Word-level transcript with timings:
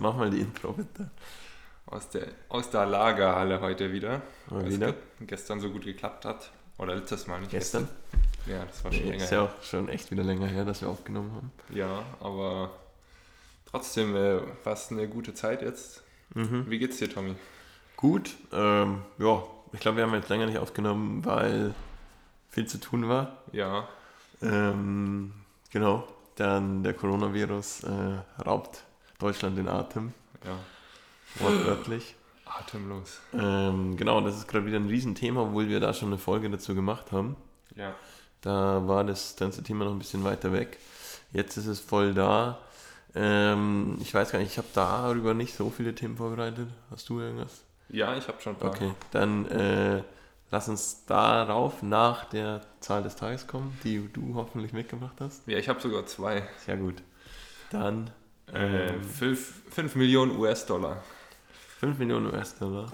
Mach 0.00 0.16
mal 0.16 0.30
die 0.30 0.40
Intro 0.40 0.72
bitte. 0.72 1.10
Aus 1.86 2.08
der, 2.10 2.28
aus 2.48 2.70
der 2.70 2.86
Lagerhalle 2.86 3.60
heute 3.60 3.92
wieder. 3.92 4.22
Mal 4.48 4.62
Weil 4.62 4.68
es 4.68 4.74
wieder? 4.76 4.92
ge- 4.92 5.00
gestern 5.26 5.60
so 5.60 5.70
gut 5.70 5.84
geklappt 5.84 6.24
hat. 6.24 6.50
Oder 6.78 6.94
letztes 6.96 7.26
Mal 7.26 7.40
nicht. 7.40 7.50
Gestern? 7.50 7.88
Ja, 8.46 8.64
das 8.64 8.82
war 8.84 8.92
schon 8.92 9.04
länger. 9.06 9.16
Ist 9.24 9.30
her. 9.30 9.38
ja 9.38 9.44
auch 9.44 9.62
schon 9.62 9.88
echt 9.88 10.10
wieder 10.10 10.22
länger 10.22 10.46
her, 10.46 10.64
dass 10.64 10.80
wir 10.80 10.88
aufgenommen 10.88 11.32
haben. 11.34 11.52
Ja, 11.76 12.02
aber 12.20 12.70
trotzdem 13.70 14.14
äh, 14.16 14.40
war 14.64 14.72
es 14.72 14.90
eine 14.90 15.06
gute 15.08 15.34
Zeit 15.34 15.62
jetzt. 15.62 16.02
Mhm. 16.34 16.64
Wie 16.70 16.78
geht's 16.78 16.96
dir, 16.98 17.10
Tommy? 17.10 17.34
Gut, 17.96 18.30
ähm, 18.52 19.02
ja, 19.18 19.42
ich 19.72 19.80
glaube, 19.80 19.98
wir 19.98 20.04
haben 20.04 20.14
jetzt 20.14 20.30
länger 20.30 20.46
nicht 20.46 20.58
aufgenommen, 20.58 21.22
weil 21.24 21.74
viel 22.48 22.66
zu 22.66 22.78
tun 22.78 23.08
war. 23.08 23.36
Ja, 23.52 23.88
Ähm, 24.42 25.32
genau, 25.70 26.08
dann 26.36 26.82
der 26.82 26.94
Coronavirus 26.94 27.84
äh, 27.84 28.42
raubt 28.46 28.84
Deutschland 29.20 29.56
den 29.56 29.68
Atem, 29.68 30.12
ja. 30.44 31.44
wortwörtlich. 31.44 32.16
Atemlos. 32.44 33.20
ähm, 33.32 33.96
genau, 33.96 34.20
das 34.20 34.36
ist 34.36 34.48
gerade 34.48 34.66
wieder 34.66 34.78
ein 34.78 34.88
Riesenthema, 34.88 35.42
obwohl 35.42 35.68
wir 35.68 35.78
da 35.78 35.94
schon 35.94 36.08
eine 36.08 36.18
Folge 36.18 36.50
dazu 36.50 36.74
gemacht 36.74 37.12
haben. 37.12 37.36
Ja. 37.76 37.94
Da 38.40 38.88
war 38.88 39.04
das 39.04 39.36
ganze 39.36 39.62
Thema 39.62 39.84
noch 39.84 39.92
ein 39.92 39.98
bisschen 39.98 40.24
weiter 40.24 40.52
weg. 40.52 40.78
Jetzt 41.32 41.56
ist 41.56 41.66
es 41.66 41.78
voll 41.78 42.12
da. 42.14 42.58
Ähm, 43.14 43.98
ich 44.00 44.12
weiß 44.12 44.32
gar 44.32 44.38
nicht, 44.38 44.52
ich 44.52 44.58
habe 44.58 44.68
darüber 44.74 45.34
nicht 45.34 45.54
so 45.54 45.70
viele 45.70 45.94
Themen 45.94 46.16
vorbereitet. 46.16 46.68
Hast 46.90 47.08
du 47.08 47.20
irgendwas? 47.20 47.62
Ja, 47.88 48.16
ich 48.16 48.28
habe 48.28 48.40
schon 48.40 48.54
ein 48.54 48.58
paar. 48.58 48.70
Okay, 48.70 48.92
dann 49.10 49.46
äh, 49.46 50.02
lass 50.50 50.68
uns 50.68 51.04
darauf 51.06 51.82
nach 51.82 52.24
der 52.26 52.62
Zahl 52.80 53.02
des 53.02 53.16
Tages 53.16 53.46
kommen, 53.46 53.78
die 53.84 54.08
du 54.12 54.34
hoffentlich 54.34 54.72
mitgebracht 54.72 55.16
hast. 55.20 55.46
Ja, 55.46 55.58
ich 55.58 55.68
habe 55.68 55.80
sogar 55.80 56.06
zwei. 56.06 56.48
Sehr 56.64 56.76
gut. 56.76 57.02
Dann 57.70 58.10
ähm, 58.54 59.02
5 59.02 59.94
Millionen 59.96 60.38
US-Dollar. 60.38 61.02
5 61.80 61.98
Millionen 61.98 62.26
US-Dollar. 62.26 62.90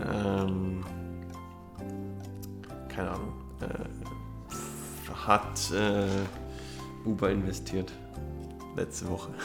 Ähm, 0.00 0.84
keine 2.88 3.10
Ahnung. 3.10 3.34
Äh, 3.60 5.26
hat 5.26 5.70
äh, 5.72 6.06
Uber 7.04 7.30
investiert. 7.30 7.92
Letzte 8.76 9.08
Woche. 9.08 9.32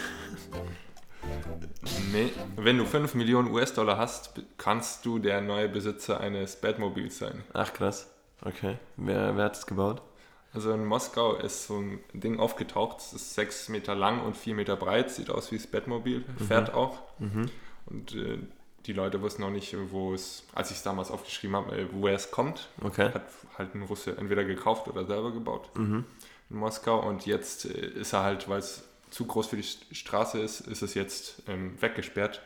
Nee. 2.12 2.31
Wenn 2.56 2.78
du 2.78 2.86
5 2.86 3.14
Millionen 3.16 3.52
US-Dollar 3.52 3.97
hast, 3.97 4.31
kannst 4.58 5.06
du 5.06 5.20
der 5.20 5.42
neue 5.42 5.70
Besitzer 5.70 6.20
eines 6.20 6.56
Batmobils 6.56 7.20
sein. 7.20 7.44
Ach 7.53 7.72
krass. 7.72 8.09
Okay. 8.42 8.78
Wer, 8.95 9.36
wer 9.36 9.45
hat 9.45 9.58
es 9.58 9.66
gebaut? 9.67 10.02
Also 10.53 10.72
in 10.72 10.83
Moskau 10.86 11.36
ist 11.36 11.67
so 11.67 11.78
ein 11.78 12.00
Ding 12.14 12.39
aufgetaucht, 12.39 12.97
es 13.00 13.14
ist 13.14 13.36
6 13.36 13.69
Meter 13.69 13.94
lang 13.95 14.23
und 14.23 14.36
4 14.36 14.56
Meter 14.56 14.75
breit, 14.75 15.11
sieht 15.11 15.30
aus 15.30 15.52
wie 15.52 15.58
das 15.58 15.67
Batmobil, 15.67 16.23
fährt 16.47 16.73
auch. 16.73 16.97
Mhm. 17.19 17.50
Und 17.86 18.16
äh, 18.16 18.39
die 18.86 18.94
Leute 18.94 19.22
wussten 19.22 19.41
noch 19.44 19.52
nicht, 19.52 19.75
wo 19.91 20.14
es, 20.14 20.44
als 20.56 20.72
ich 20.72 20.78
es 20.78 20.83
damals 20.83 21.11
aufgeschrieben 21.11 21.56
habe, 21.56 21.78
äh, 21.78 21.86
woher 21.91 22.16
es 22.16 22.31
kommt. 22.31 22.69
Okay. 22.81 23.11
Hat 23.14 23.25
halt 23.58 23.75
ein 23.75 23.83
Russe 23.83 24.17
entweder 24.17 24.44
gekauft 24.44 24.88
oder 24.88 25.06
selber 25.06 25.31
gebaut 25.31 25.69
Mhm. 25.75 26.06
in 26.50 26.56
Moskau. 26.58 27.00
Und 27.08 27.25
jetzt 27.28 27.66
äh, 27.66 27.69
ist 27.88 28.13
er 28.13 28.23
halt, 28.23 28.50
weil 28.50 28.59
es 28.59 28.84
zu 29.11 29.25
groß 29.25 29.47
für 29.47 29.56
die 29.58 29.63
St- 29.63 29.94
Straße 29.94 30.39
ist, 30.39 30.61
ist 30.61 30.81
es 30.81 30.94
jetzt 30.95 31.44
ähm, 31.47 31.80
weggesperrt 31.80 32.41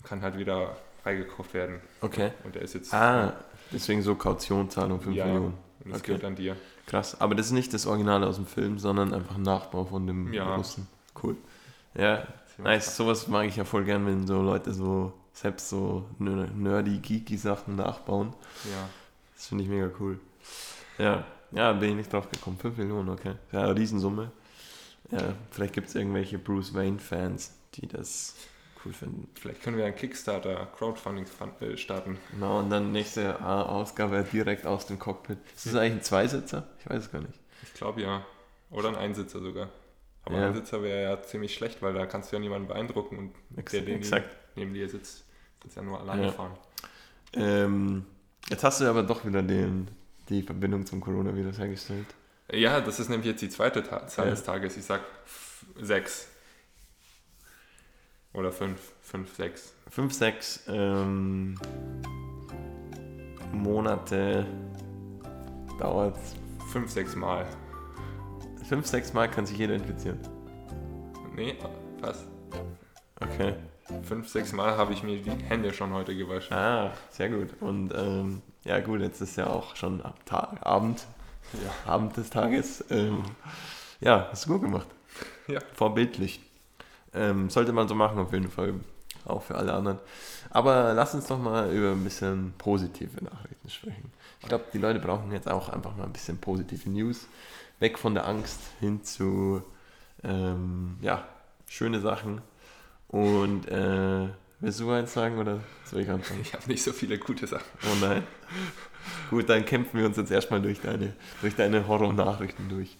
und 0.00 0.08
kann 0.08 0.22
halt 0.22 0.38
wieder 0.38 0.76
freigekauft 1.04 1.54
werden. 1.54 1.80
Okay. 2.00 2.32
Und 2.44 2.56
er 2.56 2.62
ist 2.62 2.74
jetzt. 2.74 2.92
Ah, 2.94 3.34
deswegen 3.72 4.02
so 4.02 4.14
Kautionzahlung 4.16 5.00
5 5.00 5.14
Ja. 5.14 5.26
Millionen. 5.26 5.54
Und 5.84 5.90
das 5.92 6.00
okay. 6.00 6.06
gehört 6.08 6.24
an 6.24 6.34
dir. 6.36 6.56
Krass. 6.86 7.20
Aber 7.20 7.34
das 7.34 7.46
ist 7.46 7.52
nicht 7.52 7.72
das 7.72 7.86
Original 7.86 8.22
aus 8.24 8.36
dem 8.36 8.46
Film, 8.46 8.78
sondern 8.78 9.14
einfach 9.14 9.36
ein 9.36 9.42
Nachbau 9.42 9.84
von 9.84 10.06
dem 10.06 10.32
Ja. 10.32 10.54
Russen. 10.56 10.86
Cool. 11.22 11.36
Ja, 11.94 12.26
nice. 12.58 12.96
Sowas 12.96 13.28
mag 13.28 13.46
ich 13.46 13.56
ja 13.56 13.64
voll 13.64 13.84
gern, 13.84 14.04
wenn 14.06 14.26
so 14.26 14.42
Leute 14.42 14.72
so 14.74 15.12
selbst 15.32 15.68
so 15.68 16.04
ner- 16.18 16.48
nerdy, 16.54 16.98
geeky 16.98 17.36
Sachen 17.36 17.76
nachbauen. 17.76 18.34
Ja. 18.64 18.88
Das 19.34 19.46
finde 19.46 19.64
ich 19.64 19.70
mega 19.70 19.90
cool. 19.98 20.20
Ja, 20.98 21.24
ja, 21.52 21.72
bin 21.72 21.90
ich 21.90 21.96
nicht 21.96 22.12
drauf 22.12 22.28
gekommen. 22.30 22.58
5 22.58 22.76
Millionen, 22.76 23.08
okay. 23.08 23.34
Ja, 23.52 23.66
Riesensumme. 23.66 24.30
Ja, 25.10 25.34
vielleicht 25.50 25.74
gibt 25.74 25.88
es 25.88 25.94
irgendwelche 25.94 26.38
Bruce 26.38 26.72
Wayne-Fans, 26.74 27.52
die 27.74 27.86
das 27.86 28.34
cool 28.84 28.92
finden. 28.92 29.28
Vielleicht 29.34 29.62
können 29.62 29.76
wir 29.76 29.84
ein 29.86 29.94
Kickstarter 29.96 30.68
Crowdfunding 30.76 31.26
fun- 31.26 31.52
äh, 31.60 31.76
starten. 31.76 32.18
Genau, 32.32 32.58
und 32.60 32.70
dann 32.70 32.92
nächste 32.92 33.22
äh, 33.22 33.42
Ausgabe 33.42 34.24
direkt 34.32 34.66
aus 34.66 34.86
dem 34.86 34.98
Cockpit. 34.98 35.38
Ist 35.54 35.66
das 35.66 35.74
eigentlich 35.76 35.92
ein 35.94 36.02
Zweisitzer? 36.02 36.66
Ich 36.80 36.88
weiß 36.90 37.04
es 37.04 37.10
gar 37.12 37.20
nicht. 37.20 37.38
Ich 37.62 37.74
glaube 37.74 38.02
ja. 38.02 38.24
Oder 38.70 38.88
ein 38.88 38.96
Einsitzer 38.96 39.40
sogar. 39.40 39.68
Aber 40.24 40.36
Ja. 40.36 40.42
ein 40.42 40.48
Einsitzer 40.48 40.82
wäre 40.82 41.02
ja 41.02 41.22
ziemlich 41.22 41.54
schlecht, 41.54 41.82
weil 41.82 41.94
da 41.94 42.06
kannst 42.06 42.32
du 42.32 42.36
ja 42.36 42.40
niemanden 42.40 42.66
beeindrucken 42.68 43.18
und 43.18 43.34
Ex 43.58 43.72
der, 43.72 43.82
der 43.82 43.96
exakt. 43.96 44.28
neben 44.56 44.72
dir 44.74 44.88
sitzt, 44.88 45.24
kannst 45.60 45.76
ja 45.76 45.82
nur 45.82 46.00
alleine 46.00 46.26
Ja. 46.26 46.32
fahren. 46.32 46.56
Ähm, 47.34 48.04
jetzt 48.48 48.64
hast 48.64 48.80
du 48.80 48.86
aber 48.86 49.02
doch 49.02 49.24
wieder 49.24 49.42
den, 49.42 49.88
die 50.28 50.42
Verbindung 50.42 50.86
zum 50.86 51.00
Coronavirus 51.00 51.58
hergestellt. 51.58 52.06
Ja, 52.52 52.80
das 52.80 53.00
ist 53.00 53.08
nämlich 53.08 53.26
jetzt 53.26 53.42
die 53.42 53.48
zweite 53.48 53.82
Ta 53.82 54.06
Zahl 54.06 54.26
Ja. 54.26 54.30
des 54.32 54.44
Tages. 54.44 54.76
Ich 54.76 54.84
sag 54.84 55.00
sechs. 55.80 56.28
Oder 58.34 58.52
fünf. 58.52 58.92
Fünf, 59.00 59.34
sechs. 59.36 59.74
5, 59.90 60.12
6 60.12 60.64
ähm, 60.68 61.56
Monate 63.52 64.44
dauert. 65.78 66.18
Fünf, 66.72 66.90
sechs 66.90 67.14
Mal. 67.14 67.46
5, 68.68 68.86
6 68.86 69.12
Mal 69.12 69.30
kann 69.30 69.46
sich 69.46 69.56
jeder 69.58 69.74
infizieren. 69.74 70.18
Nee, 71.36 71.56
was? 72.00 72.26
Okay. 73.20 73.54
Fünf, 74.02 74.28
sechs 74.28 74.52
Mal 74.52 74.76
habe 74.76 74.92
ich 74.94 75.02
mir 75.02 75.20
die 75.20 75.30
Hände 75.30 75.72
schon 75.72 75.92
heute 75.92 76.16
gewaschen. 76.16 76.56
Ah, 76.56 76.92
sehr 77.10 77.28
gut. 77.28 77.50
Und 77.60 77.92
ähm, 77.94 78.40
ja 78.64 78.80
gut, 78.80 79.00
jetzt 79.00 79.20
ist 79.20 79.36
ja 79.36 79.46
auch 79.48 79.76
schon 79.76 80.00
ab 80.00 80.24
Tag, 80.24 80.64
Abend, 80.66 81.06
Ja. 81.52 81.92
Abend 81.92 82.16
des 82.16 82.30
Tages. 82.30 82.84
Ähm, 82.90 83.22
ja, 84.00 84.28
hast 84.30 84.46
du 84.46 84.54
gut 84.54 84.62
gemacht. 84.62 84.86
Ja. 85.48 85.60
Vorbildlich. 85.74 86.40
Ähm, 87.14 87.48
sollte 87.50 87.72
man 87.72 87.88
so 87.88 87.94
machen 87.94 88.18
auf 88.18 88.32
jeden 88.32 88.50
Fall. 88.50 88.74
Auch 89.26 89.42
für 89.42 89.54
alle 89.54 89.72
anderen. 89.72 89.98
Aber 90.50 90.92
lass 90.92 91.14
uns 91.14 91.26
doch 91.26 91.38
mal 91.38 91.72
über 91.72 91.92
ein 91.92 92.04
bisschen 92.04 92.52
positive 92.58 93.24
Nachrichten 93.24 93.70
sprechen. 93.70 94.12
Ich 94.40 94.48
glaube, 94.48 94.64
die 94.72 94.78
Leute 94.78 95.00
brauchen 95.00 95.32
jetzt 95.32 95.48
auch 95.48 95.70
einfach 95.70 95.96
mal 95.96 96.04
ein 96.04 96.12
bisschen 96.12 96.38
positive 96.38 96.90
News. 96.90 97.26
Weg 97.80 97.98
von 97.98 98.14
der 98.14 98.26
Angst 98.26 98.60
hin 98.80 99.02
zu 99.02 99.62
ähm, 100.22 100.96
ja, 101.00 101.26
schöne 101.68 102.00
Sachen. 102.00 102.40
Und 103.08 103.68
äh, 103.68 104.28
willst 104.60 104.80
du 104.80 104.90
eins 104.90 105.12
sagen 105.12 105.38
oder 105.38 105.60
soll 105.84 106.00
ich 106.00 106.10
anfangen? 106.10 106.40
Ich 106.42 106.52
habe 106.52 106.66
nicht 106.66 106.82
so 106.82 106.92
viele 106.92 107.18
gute 107.18 107.46
Sachen. 107.46 107.64
Oh 107.84 107.96
nein. 108.00 108.24
Gut, 109.30 109.48
dann 109.48 109.64
kämpfen 109.64 109.98
wir 109.98 110.06
uns 110.06 110.16
jetzt 110.16 110.30
erstmal 110.30 110.60
durch 110.60 110.80
deine, 110.80 111.14
durch 111.40 111.54
deine 111.54 111.86
Horror-Nachrichten 111.86 112.68
durch. 112.68 112.96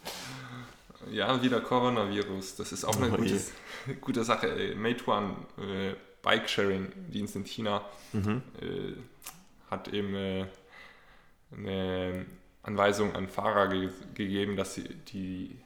Ja, 1.11 1.43
wieder 1.43 1.61
Coronavirus. 1.61 2.57
Das 2.57 2.73
ist 2.73 2.85
auch 2.85 2.97
eine 2.97 3.07
Oh 3.13 3.17
je. 3.17 3.17
gutes, 3.17 3.53
gute 4.01 4.25
Sache. 4.25 4.49
Äh, 4.49 4.75
Meituan, 4.75 5.37
äh, 5.59 5.95
Bike-Sharing-Dienst 6.23 7.37
in 7.37 7.45
China, 7.45 7.85
Mhm. 8.13 8.43
äh, 8.61 8.93
hat 9.71 9.89
eben 9.89 10.15
äh, 10.15 10.47
eine 11.53 12.27
Anweisung 12.63 13.15
an 13.15 13.29
Fahrer 13.29 13.69
ge 13.69 13.91
gegeben, 14.15 14.57
dass 14.57 14.75
sie 14.75 14.85
die 14.85 15.57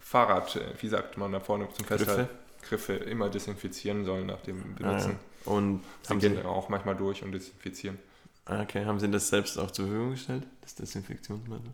Fahrrad, 0.00 0.54
äh, 0.56 0.74
wie 0.80 0.88
sagt 0.88 1.16
man 1.16 1.32
da 1.32 1.40
vorne 1.40 1.68
zum 1.72 1.84
Festhalten, 1.86 2.28
Griffe 2.62 2.92
immer 2.94 3.30
desinfizieren 3.30 4.04
sollen 4.04 4.26
nach 4.26 4.42
dem 4.42 4.74
Benutzen. 4.74 5.16
Ah, 5.46 5.50
Und 5.50 5.82
Sie 6.02 6.10
haben 6.10 6.18
gehen 6.20 6.30
sie, 6.32 6.36
dann 6.42 6.46
auch 6.46 6.68
manchmal 6.68 6.94
durch 6.96 7.22
und 7.22 7.32
desinfizieren. 7.32 7.98
ah, 8.44 8.60
okay, 8.62 8.84
haben 8.84 9.00
sie 9.00 9.10
das 9.10 9.28
selbst 9.28 9.58
auch 9.58 9.70
zur 9.70 9.86
Verfügung 9.86 10.10
gestellt, 10.12 10.42
das 10.60 10.74
Desinfektionsmittel? 10.74 11.72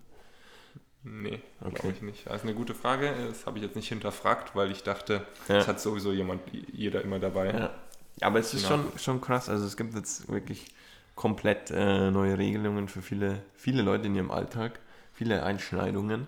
Nee, 1.09 1.41
Okay. 1.61 1.75
glaube 1.75 1.93
ich 1.97 2.03
nicht. 2.03 2.27
Das 2.27 2.37
ist 2.37 2.43
eine 2.43 2.55
gute 2.55 2.75
Frage. 2.75 3.15
Das 3.29 3.47
habe 3.47 3.59
ich 3.59 3.65
jetzt 3.65 3.77
nicht 3.77 3.89
hinterfragt, 3.89 4.57
weil 4.57 4.73
ich 4.73 4.83
dachte, 4.83 5.25
Ja. 5.49 5.55
das 5.59 5.69
hat 5.69 5.81
sowieso 5.81 6.13
jemand, 6.13 6.43
jeder 6.73 7.03
immer 7.03 7.21
dabei. 7.21 7.53
Ja. 7.53 7.75
Aber 8.23 8.41
es 8.41 8.53
ist 8.55 8.69
Genau. 8.69 8.83
schon, 8.91 8.99
schon 8.99 9.21
krass. 9.21 9.49
Also 9.49 9.65
es 9.67 9.77
gibt 9.77 9.95
jetzt 9.95 10.29
wirklich 10.29 10.67
komplett 11.15 11.71
äh, 11.71 12.11
neue 12.11 12.37
Regelungen 12.39 12.89
für 12.89 13.03
viele, 13.03 13.43
viele 13.55 13.83
Leute 13.83 14.07
in 14.07 14.17
ihrem 14.17 14.31
Alltag, 14.33 14.81
viele 15.13 15.43
Einschneidungen. 15.45 16.27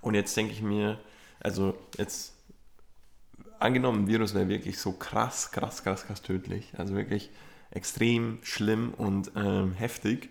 Und 0.00 0.14
jetzt 0.14 0.36
denke 0.36 0.52
ich 0.52 0.62
mir, 0.62 0.98
also 1.40 1.76
jetzt 1.98 2.34
angenommen, 3.58 4.04
ein 4.04 4.06
Virus 4.06 4.34
wäre 4.34 4.48
wirklich 4.48 4.78
so 4.78 4.92
krass, 4.92 5.50
krass, 5.50 5.82
krass, 5.82 6.06
krass 6.06 6.22
tödlich, 6.22 6.72
also 6.78 6.94
wirklich 6.94 7.30
extrem 7.70 8.38
schlimm 8.42 8.94
und 8.96 9.32
ähm, 9.36 9.72
heftig, 9.74 10.30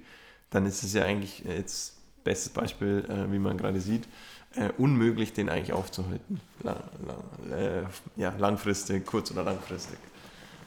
dann 0.49 0.65
ist 0.65 0.83
es 0.83 0.93
ja 0.93 1.03
eigentlich 1.03 1.39
jetzt 1.45 1.98
bestes 2.29 2.49
Beispiel, 2.49 3.03
äh, 3.09 3.31
wie 3.31 3.39
man 3.39 3.57
gerade 3.57 3.81
sieht, 3.81 4.07
äh, 4.53 4.69
unmöglich, 4.77 5.33
den 5.33 5.49
eigentlich 5.49 5.73
aufzuhalten. 5.73 6.39
Lang, 6.61 6.77
lang, 7.07 7.51
äh, 7.51 7.83
ja, 8.17 8.33
langfristig, 8.37 9.03
kurz- 9.03 9.31
oder 9.31 9.43
langfristig. 9.43 9.97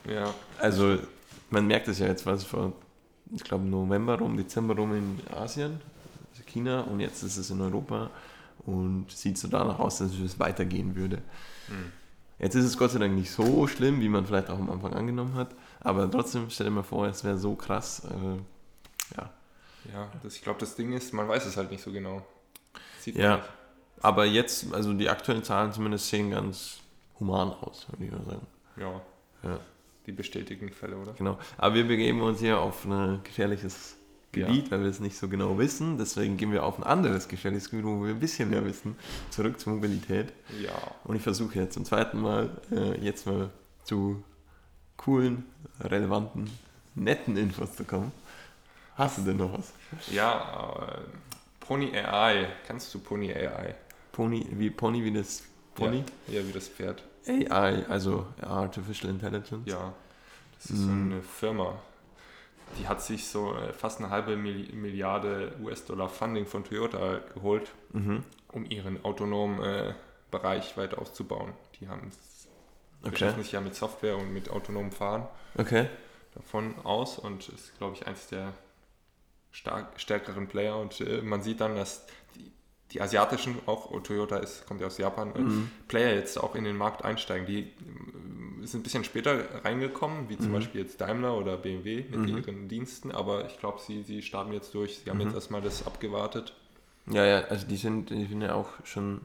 Ja, 0.05 0.33
Also 0.59 0.97
man 1.49 1.65
merkt 1.65 1.87
es 1.87 1.99
ja 1.99 2.07
jetzt, 2.07 2.25
was 2.25 2.43
vor, 2.43 2.73
ich 3.33 3.43
glaube 3.45 3.63
November 3.63 4.19
rum, 4.19 4.35
Dezember 4.35 4.75
rum 4.75 4.93
in 4.93 5.19
Asien, 5.37 5.79
also 6.31 6.43
China 6.45 6.81
und 6.81 6.99
jetzt 6.99 7.23
ist 7.23 7.37
es 7.37 7.49
in 7.49 7.61
Europa 7.61 8.09
und 8.65 9.09
sieht 9.09 9.37
so 9.37 9.47
danach 9.47 9.79
aus, 9.79 9.99
dass 9.99 10.11
es 10.19 10.37
weitergehen 10.39 10.97
würde. 10.97 11.17
Hm. 11.67 11.91
Jetzt 12.39 12.55
ist 12.55 12.65
es 12.65 12.77
Gott 12.77 12.91
sei 12.91 12.99
Dank 12.99 13.15
nicht 13.15 13.31
so 13.31 13.67
schlimm, 13.67 14.01
wie 14.01 14.09
man 14.09 14.25
vielleicht 14.25 14.49
auch 14.49 14.59
am 14.59 14.69
Anfang 14.69 14.93
angenommen 14.93 15.35
hat. 15.35 15.55
Aber 15.79 16.11
trotzdem, 16.11 16.49
stell 16.49 16.65
dir 16.65 16.71
mal 16.71 16.83
vor, 16.83 17.07
es 17.07 17.23
wäre 17.23 17.37
so 17.37 17.55
krass. 17.55 18.01
Äh, 18.03 19.15
ja. 19.17 19.29
Ja, 19.91 20.09
das, 20.21 20.35
ich 20.35 20.41
glaube, 20.41 20.59
das 20.59 20.75
Ding 20.75 20.93
ist, 20.93 21.13
man 21.13 21.27
weiß 21.27 21.45
es 21.45 21.57
halt 21.57 21.71
nicht 21.71 21.83
so 21.83 21.91
genau. 21.91 22.25
Sieht 22.99 23.15
ja, 23.15 23.37
nicht. 23.37 23.49
aber 24.01 24.25
jetzt, 24.25 24.73
also 24.73 24.93
die 24.93 25.09
aktuellen 25.09 25.43
Zahlen 25.43 25.73
zumindest 25.73 26.09
sehen 26.09 26.31
ganz 26.31 26.79
human 27.19 27.51
aus, 27.51 27.87
würde 27.89 28.05
ich 28.05 28.11
mal 28.11 28.23
sagen. 28.23 28.47
Ja. 28.77 29.01
ja. 29.43 29.59
Die 30.05 30.11
bestätigten 30.11 30.69
Fälle, 30.69 30.97
oder? 30.97 31.13
Genau. 31.13 31.37
Aber 31.57 31.75
wir 31.75 31.87
begeben 31.87 32.21
uns 32.21 32.39
hier 32.39 32.59
auf 32.59 32.85
ein 32.85 33.21
gefährliches 33.23 33.95
Gebiet, 34.33 34.65
ja. 34.65 34.71
weil 34.71 34.81
wir 34.81 34.89
es 34.89 34.99
nicht 34.99 35.17
so 35.17 35.29
genau 35.29 35.57
wissen. 35.57 35.97
Deswegen 35.97 36.35
gehen 36.37 36.51
wir 36.51 36.63
auf 36.65 36.77
ein 36.77 36.83
anderes 36.83 37.27
gefährliches 37.27 37.69
Gebiet, 37.69 37.85
wo 37.85 38.03
wir 38.03 38.09
ein 38.09 38.19
bisschen 38.19 38.49
mehr 38.49 38.65
wissen. 38.65 38.97
Zurück 39.29 39.59
zur 39.59 39.73
Mobilität. 39.73 40.33
Ja. 40.61 40.73
Und 41.05 41.15
ich 41.15 41.21
versuche 41.21 41.59
jetzt 41.59 41.75
zum 41.75 41.85
zweiten 41.85 42.19
Mal 42.19 42.49
äh, 42.71 42.99
jetzt 42.99 43.25
mal 43.27 43.49
zu 43.83 44.23
coolen, 44.97 45.45
relevanten, 45.79 46.49
netten 46.95 47.37
Infos 47.37 47.75
zu 47.75 47.83
kommen. 47.83 48.11
Hast 48.95 49.17
du 49.17 49.21
denn 49.23 49.37
noch 49.37 49.53
was? 49.53 49.73
Ja, 50.11 50.87
äh, 50.87 51.01
Pony 51.59 51.95
AI. 51.97 52.47
Kennst 52.67 52.93
du 52.93 52.99
Pony 52.99 53.33
AI? 53.33 53.75
Pony, 54.11 54.45
wie 54.51 54.69
Pony 54.69 55.03
wie 55.03 55.11
das 55.11 55.43
Pony? 55.73 56.03
Ja, 56.27 56.39
ja 56.39 56.47
wie 56.47 56.51
das 56.51 56.67
Pferd. 56.67 57.03
AI, 57.27 57.85
also 57.87 58.27
Artificial 58.41 59.09
Intelligence. 59.09 59.69
Ja, 59.69 59.93
das 60.57 60.71
ist 60.71 60.79
mm. 60.79 60.85
so 60.85 60.91
eine 60.91 61.21
Firma, 61.21 61.79
die 62.77 62.87
hat 62.87 63.01
sich 63.01 63.27
so 63.27 63.55
äh, 63.55 63.71
fast 63.73 63.99
eine 63.99 64.09
halbe 64.09 64.35
Milliarde 64.35 65.53
US-Dollar 65.61 66.09
Funding 66.09 66.45
von 66.45 66.63
Toyota 66.63 67.19
geholt, 67.33 67.71
mhm. 67.93 68.23
um 68.51 68.65
ihren 68.65 69.03
autonomen 69.05 69.61
äh, 69.63 69.93
Bereich 70.31 70.75
weiter 70.77 70.99
auszubauen. 70.99 71.53
Die 71.79 71.87
haben 71.87 72.11
okay. 73.01 73.11
beschäftigen 73.11 73.43
sich 73.43 73.51
ja 73.53 73.61
mit 73.61 73.75
Software 73.75 74.17
und 74.17 74.33
mit 74.33 74.49
autonomem 74.49 74.91
Fahren 74.91 75.27
okay. 75.57 75.87
davon 76.33 76.73
aus 76.83 77.19
und 77.19 77.47
ist, 77.49 77.77
glaube 77.77 77.95
ich, 77.95 78.07
eins 78.07 78.27
der 78.27 78.53
stark, 79.53 80.01
stärkeren 80.01 80.47
Player. 80.47 80.77
Und 80.77 80.99
äh, 80.99 81.21
man 81.21 81.41
sieht 81.41 81.61
dann, 81.61 81.75
dass 81.75 82.05
die, 82.35 82.51
die, 82.91 82.99
asiatischen, 82.99 83.55
auch 83.65 83.89
Toyota 84.01 84.37
ist, 84.37 84.65
kommt 84.67 84.81
ja 84.81 84.87
aus 84.87 84.97
Japan, 84.97 85.33
äh, 85.35 85.39
mhm. 85.39 85.71
Player 85.87 86.13
jetzt 86.13 86.37
auch 86.37 86.55
in 86.55 86.65
den 86.65 86.75
Markt 86.75 87.05
einsteigen. 87.05 87.47
Die 87.47 87.71
sind 88.67 88.81
ein 88.81 88.83
bisschen 88.83 89.05
später 89.05 89.63
reingekommen, 89.63 90.27
wie 90.27 90.37
zum 90.37 90.49
mhm. 90.49 90.55
Beispiel 90.55 90.81
jetzt 90.81 90.99
Daimler 90.99 91.37
oder 91.37 91.55
BMW 91.55 92.03
mit 92.09 92.19
mhm. 92.19 92.37
ihren 92.37 92.67
Diensten, 92.67 93.11
aber 93.11 93.45
ich 93.45 93.57
glaube, 93.59 93.79
sie, 93.79 94.03
sie 94.03 94.21
starten 94.21 94.51
jetzt 94.51 94.73
durch. 94.73 94.99
Sie 94.99 95.09
haben 95.09 95.17
mhm. 95.17 95.27
jetzt 95.27 95.35
erstmal 95.35 95.61
das 95.61 95.85
abgewartet. 95.87 96.53
Ja, 97.07 97.25
ja, 97.25 97.41
also 97.45 97.67
die 97.67 97.77
sind, 97.77 98.09
die 98.09 98.25
sind 98.25 98.41
ja 98.41 98.55
auch 98.55 98.69
schon 98.85 99.21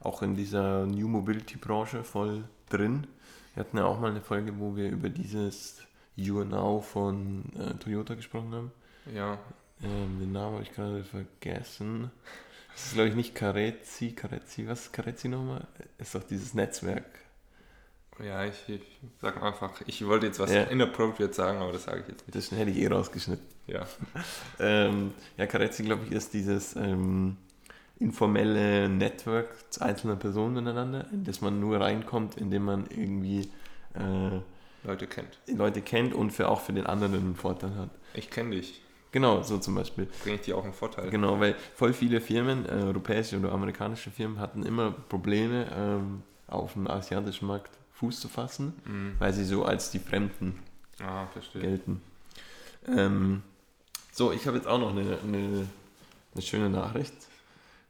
auch 0.00 0.22
in 0.22 0.36
dieser 0.36 0.86
New 0.86 1.08
Mobility 1.08 1.56
Branche 1.56 2.04
voll 2.04 2.44
drin. 2.70 3.06
Wir 3.54 3.64
hatten 3.64 3.76
ja 3.76 3.84
auch 3.84 3.98
mal 3.98 4.10
eine 4.10 4.20
Folge, 4.20 4.60
wo 4.60 4.76
wir 4.76 4.88
über 4.88 5.08
dieses 5.08 5.82
You 6.14 6.44
Now 6.44 6.80
von 6.80 7.44
äh, 7.58 7.74
Toyota 7.74 8.14
gesprochen 8.14 8.54
haben. 8.54 8.72
Ja. 9.14 9.38
Ähm, 9.82 10.18
den 10.20 10.32
Namen 10.32 10.54
habe 10.54 10.62
ich 10.62 10.72
gerade 10.72 11.04
vergessen. 11.04 12.10
Das 12.72 12.86
ist, 12.86 12.94
glaube 12.94 13.08
ich, 13.08 13.14
nicht 13.14 13.34
Carezzi. 13.34 14.12
Carezzi, 14.12 14.66
was 14.66 14.82
ist 14.82 14.92
Carezzi 14.92 15.28
nochmal? 15.28 15.66
Ist 15.98 16.14
doch 16.14 16.22
dieses 16.22 16.54
Netzwerk. 16.54 17.06
Ja, 18.24 18.44
ich, 18.44 18.68
ich 18.68 18.82
sag 19.20 19.40
einfach, 19.42 19.80
ich 19.86 20.04
wollte 20.06 20.26
jetzt 20.26 20.40
was 20.40 20.52
ja. 20.52 20.64
inappropriate 20.64 21.32
sagen, 21.32 21.58
aber 21.58 21.72
das 21.72 21.84
sage 21.84 22.00
ich 22.00 22.08
jetzt 22.08 22.26
nicht. 22.26 22.36
Das 22.36 22.58
hätte 22.58 22.70
ich 22.70 22.78
eh 22.78 22.88
rausgeschnitten. 22.88 23.46
Ja. 23.68 23.86
ähm, 24.60 25.12
ja, 25.36 25.46
Carezzi, 25.46 25.84
glaube 25.84 26.04
ich, 26.06 26.12
ist 26.12 26.34
dieses 26.34 26.74
ähm, 26.74 27.36
informelle 28.00 28.88
Network 28.88 29.48
einzelner 29.80 30.16
Personen 30.16 30.58
ineinander, 30.58 31.06
in 31.12 31.24
das 31.24 31.40
man 31.40 31.60
nur 31.60 31.80
reinkommt, 31.80 32.36
indem 32.36 32.64
man 32.64 32.86
irgendwie 32.90 33.50
äh, 33.94 34.40
Leute 34.84 35.06
kennt. 35.06 35.38
Leute 35.46 35.82
kennt 35.82 36.14
und 36.14 36.30
für, 36.32 36.48
auch 36.48 36.60
für 36.60 36.72
den 36.72 36.86
anderen 36.86 37.14
einen 37.14 37.36
Vorteil 37.36 37.74
hat. 37.76 37.90
Ich 38.14 38.30
kenne 38.30 38.56
dich. 38.56 38.80
Genau, 39.10 39.42
so 39.42 39.58
zum 39.58 39.74
Beispiel. 39.74 40.06
Bringe 40.22 40.36
ich 40.36 40.42
dir 40.42 40.56
auch 40.56 40.64
einen 40.64 40.74
Vorteil. 40.74 41.10
Genau, 41.10 41.40
weil 41.40 41.54
voll 41.74 41.92
viele 41.92 42.20
Firmen, 42.20 42.66
äh, 42.66 42.84
europäische 42.84 43.38
oder 43.38 43.52
amerikanische 43.52 44.10
Firmen, 44.10 44.38
hatten 44.38 44.64
immer 44.64 44.90
Probleme 44.90 45.66
ähm, 45.74 46.22
auf 46.46 46.74
dem 46.74 46.86
asiatischen 46.86 47.46
Markt 47.46 47.70
Fuß 47.94 48.20
zu 48.20 48.28
fassen, 48.28 48.74
mhm. 48.84 49.14
weil 49.18 49.32
sie 49.32 49.44
so 49.44 49.64
als 49.64 49.90
die 49.90 49.98
Fremden 49.98 50.58
ah, 51.00 51.26
gelten. 51.52 52.00
Ähm, 52.86 53.42
so, 54.12 54.32
ich 54.32 54.46
habe 54.46 54.56
jetzt 54.56 54.66
auch 54.66 54.78
noch 54.78 54.90
eine, 54.90 55.18
eine, 55.22 55.66
eine, 56.34 56.42
schöne 56.42 56.70
Nachricht. 56.70 57.14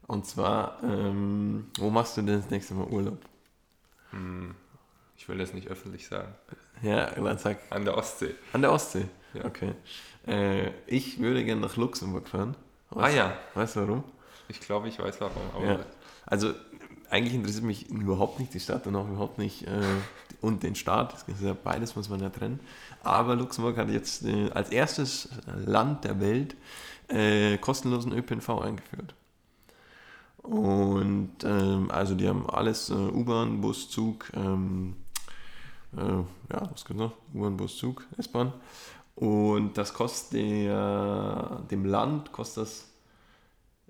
Und 0.07 0.25
zwar, 0.25 0.79
ähm, 0.83 1.67
wo 1.77 1.89
machst 1.89 2.17
du 2.17 2.21
denn 2.21 2.41
das 2.41 2.49
nächste 2.49 2.73
Mal 2.73 2.87
Urlaub? 2.87 3.19
Hm, 4.11 4.55
ich 4.68 4.68
will 5.29 5.37
das 5.37 5.53
nicht 5.53 5.67
öffentlich 5.67 6.07
sagen. 6.07 6.33
Ja, 6.81 7.11
dann 7.11 7.37
sag. 7.37 7.59
An 7.69 7.85
der 7.85 7.97
Ostsee. 7.97 8.35
An 8.53 8.61
der 8.61 8.71
Ostsee? 8.71 9.05
Ja. 9.33 9.45
Okay. 9.45 9.73
Äh, 10.27 10.71
ich 10.87 11.19
würde 11.19 11.43
gerne 11.45 11.61
nach 11.61 11.77
Luxemburg 11.77 12.27
fahren. 12.27 12.55
Weißt, 12.89 13.13
ah 13.13 13.17
ja. 13.17 13.37
Weißt 13.53 13.75
du 13.75 13.81
warum? 13.81 14.03
Ich 14.47 14.59
glaube, 14.59 14.87
ich 14.89 14.99
weiß 14.99 15.21
warum. 15.21 15.65
Ja. 15.65 15.79
Also 16.25 16.53
eigentlich 17.09 17.33
interessiert 17.33 17.63
mich 17.63 17.89
überhaupt 17.89 18.39
nicht 18.39 18.53
die 18.53 18.59
Stadt 18.59 18.85
und 18.87 18.95
auch 18.95 19.07
überhaupt 19.07 19.37
nicht 19.37 19.67
äh, 19.67 19.81
und 20.41 20.63
den 20.63 20.75
Staat. 20.75 21.13
Das 21.13 21.23
ist 21.27 21.43
ja 21.43 21.53
beides 21.53 21.95
muss 21.95 22.09
man 22.09 22.19
ja 22.19 22.29
trennen. 22.29 22.59
Aber 23.03 23.35
Luxemburg 23.35 23.77
hat 23.77 23.89
jetzt 23.89 24.25
äh, 24.25 24.49
als 24.51 24.69
erstes 24.69 25.29
Land 25.65 26.03
der 26.03 26.19
Welt 26.19 26.55
äh, 27.07 27.57
kostenlosen 27.57 28.13
ÖPNV 28.13 28.49
eingeführt. 28.61 29.15
Und 30.37 31.31
ähm, 31.43 31.91
also 31.91 32.15
die 32.15 32.27
haben 32.27 32.49
alles 32.49 32.89
äh, 32.89 32.93
U-Bahn, 32.93 33.61
Bus, 33.61 33.89
Zug, 33.89 34.31
ähm, 34.35 34.95
äh, 34.95 35.08
ja, 35.95 36.71
was 36.71 36.85
gibt 36.85 36.99
noch? 36.99 37.13
U-Bahn, 37.33 37.57
Bus, 37.57 37.77
Zug, 37.77 38.05
S-Bahn. 38.17 38.53
Und 39.15 39.77
das 39.77 39.93
kostet 39.93 40.33
der, 40.33 41.63
dem 41.69 41.85
Land 41.85 42.31
kostet 42.31 42.67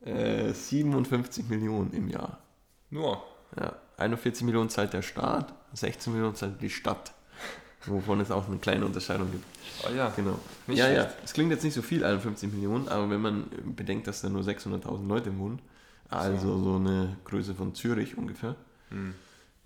das 0.03 0.69
57 0.69 1.45
äh, 1.45 1.49
Millionen 1.49 1.93
im 1.93 2.09
Jahr. 2.09 2.39
Nur? 2.89 3.23
Ja, 3.59 3.75
41 3.97 4.43
Millionen 4.43 4.69
zahlt 4.69 4.93
der 4.93 5.01
Staat, 5.01 5.53
16 5.73 6.13
Millionen 6.13 6.35
zahlt 6.35 6.61
die 6.61 6.69
Stadt. 6.69 7.13
Wovon 7.85 8.19
es 8.19 8.29
auch 8.29 8.47
eine 8.47 8.57
kleine 8.57 8.85
Unterscheidung 8.85 9.31
gibt. 9.31 9.45
Oh 9.87 9.93
ja, 9.93 10.09
genau. 10.09 10.37
Nicht 10.67 10.79
ja, 10.79 10.85
schlecht. 10.85 11.01
ja. 11.01 11.09
Es 11.23 11.33
klingt 11.33 11.51
jetzt 11.51 11.63
nicht 11.63 11.73
so 11.73 11.81
viel, 11.81 12.03
51 12.03 12.51
Millionen, 12.51 12.89
aber 12.89 13.09
wenn 13.09 13.21
man 13.21 13.45
bedenkt, 13.75 14.07
dass 14.07 14.21
da 14.21 14.29
nur 14.29 14.41
600.000 14.41 15.07
Leute 15.07 15.37
wohnen, 15.37 15.61
also 16.09 16.57
so. 16.57 16.63
so 16.63 16.75
eine 16.75 17.17
Größe 17.23 17.55
von 17.55 17.73
Zürich 17.75 18.17
ungefähr, 18.17 18.55
hm. 18.89 19.13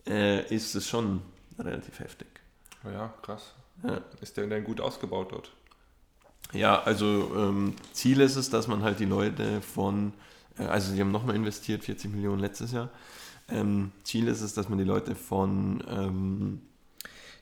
äh, 0.07 0.45
ist 0.53 0.75
es 0.75 0.87
schon 0.87 1.21
relativ 1.59 1.99
heftig. 1.99 2.27
Ja, 2.83 3.13
krass. 3.21 3.53
Ja. 3.83 4.01
Ist 4.21 4.37
der 4.37 4.47
denn 4.47 4.63
gut 4.63 4.81
ausgebaut 4.81 5.31
dort? 5.31 5.51
Ja, 6.51 6.81
also 6.83 7.31
ähm, 7.35 7.75
Ziel 7.93 8.21
ist 8.21 8.35
es, 8.35 8.49
dass 8.49 8.67
man 8.67 8.83
halt 8.83 8.99
die 8.99 9.05
Leute 9.05 9.61
von 9.61 10.13
äh, 10.57 10.63
also 10.63 10.91
sie 10.91 10.99
haben 10.99 11.11
nochmal 11.11 11.35
investiert, 11.35 11.83
40 11.83 12.11
Millionen 12.13 12.39
letztes 12.39 12.71
Jahr. 12.71 12.89
Ähm, 13.49 13.91
Ziel 14.03 14.27
ist 14.27 14.41
es, 14.41 14.53
dass 14.53 14.69
man 14.69 14.77
die 14.77 14.83
Leute 14.83 15.15
von 15.15 15.83
ähm, 15.89 16.61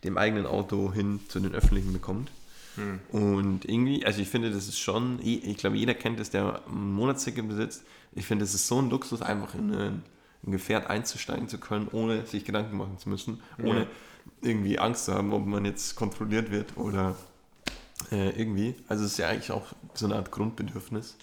dem 0.03 0.17
eigenen 0.17 0.45
Auto 0.45 0.91
hin 0.91 1.19
zu 1.27 1.39
den 1.39 1.53
öffentlichen 1.53 1.93
bekommt. 1.93 2.31
Hm. 2.75 2.99
Und 3.11 3.65
irgendwie, 3.65 4.05
also 4.05 4.21
ich 4.21 4.29
finde, 4.29 4.49
das 4.49 4.67
ist 4.67 4.79
schon, 4.79 5.19
ich 5.21 5.57
glaube, 5.57 5.75
jeder 5.75 5.93
kennt 5.93 6.19
es, 6.19 6.29
der 6.29 6.61
ein 6.67 6.93
Monatsticket 6.93 7.47
besitzt. 7.47 7.83
Ich 8.13 8.25
finde, 8.25 8.45
es 8.45 8.53
ist 8.53 8.67
so 8.67 8.81
ein 8.81 8.89
Luxus, 8.89 9.21
einfach 9.21 9.53
in 9.55 9.73
ein, 9.73 10.03
ein 10.45 10.51
Gefährt 10.51 10.87
einzusteigen 10.87 11.47
zu 11.47 11.59
können, 11.59 11.87
ohne 11.91 12.25
sich 12.25 12.45
Gedanken 12.45 12.77
machen 12.77 12.97
zu 12.97 13.09
müssen, 13.09 13.41
ohne 13.59 13.81
ja. 13.81 13.87
irgendwie 14.41 14.79
Angst 14.79 15.05
zu 15.05 15.13
haben, 15.13 15.33
ob 15.33 15.45
man 15.45 15.65
jetzt 15.65 15.95
kontrolliert 15.95 16.51
wird 16.51 16.77
oder 16.77 17.15
äh, 18.11 18.29
irgendwie. 18.29 18.75
Also 18.87 19.05
es 19.05 19.13
ist 19.13 19.17
ja 19.17 19.29
eigentlich 19.29 19.51
auch 19.51 19.67
so 19.93 20.05
eine 20.05 20.15
Art 20.15 20.31
Grundbedürfnis. 20.31 21.15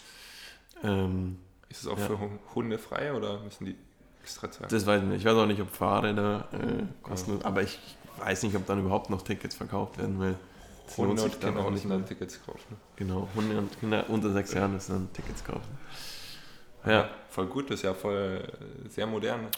Ähm, 0.85 1.39
ist 1.69 1.83
es 1.83 1.89
auch 1.89 1.99
ja. 1.99 2.07
für 2.07 2.19
Hunde 2.55 2.79
frei 2.79 3.13
oder 3.13 3.41
müssen 3.41 3.67
die 3.67 3.77
extra 4.23 4.51
zahlen? 4.51 4.71
Das 4.71 4.87
weiß 4.87 5.03
ich 5.03 5.09
nicht. 5.09 5.19
Ich 5.19 5.25
weiß 5.25 5.35
auch 5.35 5.47
nicht, 5.47 5.61
ob 5.61 5.71
Fahrräder 5.71 6.49
äh, 6.53 6.85
kostenlos, 7.03 7.43
ja. 7.43 7.49
aber 7.49 7.63
ich 7.63 7.79
weiß 8.19 8.45
nicht, 8.45 8.57
ob 8.57 8.67
dann 8.67 8.81
überhaupt 8.81 9.11
noch 9.11 9.23
Tickets 9.23 9.55
verkauft 9.55 9.99
werden, 9.99 10.19
weil 10.19 10.37
Hunde 10.97 11.23
und 11.23 11.41
Kinder 11.41 11.61
auch 11.61 11.71
nicht 11.71 11.85
mehr 11.85 12.05
Tickets 12.05 12.41
kaufen. 12.45 12.77
Genau, 12.97 13.29
Hunde 13.35 13.59
und 13.59 13.79
Kinder 13.81 14.09
unter 14.09 14.33
sechs 14.33 14.53
Jahren 14.55 14.73
müssen 14.73 14.93
dann 14.93 15.13
Tickets 15.13 15.45
kaufen. 15.45 15.79
Ja. 16.87 17.09
Voll 17.31 17.47
gut, 17.47 17.71
das 17.71 17.81
ist 17.81 17.83
ja 17.83 17.95
voll 17.95 18.43
äh, 18.43 18.89
sehr 18.89 19.07
modern. 19.07 19.49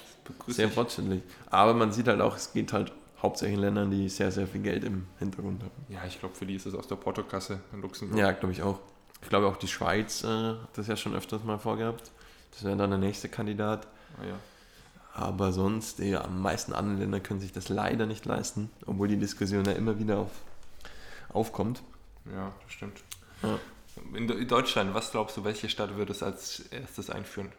Sehr 0.48 0.68
fortschrittlich. 0.68 1.22
Aber 1.50 1.74
man 1.74 1.92
sieht 1.92 2.08
halt 2.08 2.20
auch, 2.20 2.36
es 2.36 2.52
geht 2.52 2.72
halt 2.72 2.92
hauptsächlich 3.22 3.56
in 3.56 3.62
Ländern, 3.62 3.90
die 3.90 4.08
sehr, 4.08 4.30
sehr 4.30 4.46
viel 4.46 4.62
Geld 4.62 4.84
im 4.84 5.06
Hintergrund 5.18 5.62
haben. 5.62 5.70
Ja, 5.88 6.00
ich 6.06 6.18
glaube, 6.18 6.34
für 6.34 6.46
die 6.46 6.54
ist 6.54 6.66
es 6.66 6.74
aus 6.74 6.86
der 6.88 6.96
Portokasse 6.96 7.60
in 7.72 7.82
Luxemburg. 7.82 8.18
Ja, 8.18 8.32
glaube 8.32 8.52
ich 8.52 8.62
auch. 8.62 8.78
Ich 9.22 9.28
glaube 9.28 9.46
auch 9.46 9.56
die 9.56 9.68
Schweiz 9.68 10.24
äh, 10.24 10.26
hat 10.26 10.76
das 10.76 10.86
ja 10.86 10.96
schon 10.96 11.14
öfters 11.14 11.44
mal 11.44 11.58
vorgehabt. 11.58 12.10
Das 12.52 12.64
wäre 12.64 12.76
dann 12.76 12.90
der 12.90 12.98
nächste 12.98 13.28
Kandidat. 13.28 13.86
Oh 14.20 14.26
ja. 14.26 14.34
Aber 15.12 15.52
sonst, 15.52 15.98
die 15.98 16.16
am 16.16 16.40
meisten 16.40 16.72
anderen 16.72 16.98
Länder 16.98 17.20
können 17.20 17.40
sich 17.40 17.52
das 17.52 17.68
leider 17.68 18.06
nicht 18.06 18.24
leisten, 18.24 18.70
obwohl 18.86 19.08
die 19.08 19.18
Diskussion 19.18 19.64
ja 19.64 19.72
immer 19.72 19.98
wieder 19.98 20.18
auf, 20.18 20.30
aufkommt. 21.30 21.82
Ja, 22.32 22.52
das 22.62 22.72
stimmt. 22.72 23.02
Ja. 23.42 23.58
In 24.14 24.48
Deutschland, 24.48 24.94
was 24.94 25.10
glaubst 25.10 25.36
du, 25.36 25.44
welche 25.44 25.68
Stadt 25.68 25.96
würde 25.96 26.12
es 26.12 26.22
als 26.22 26.60
erstes 26.70 27.10
einführen? 27.10 27.52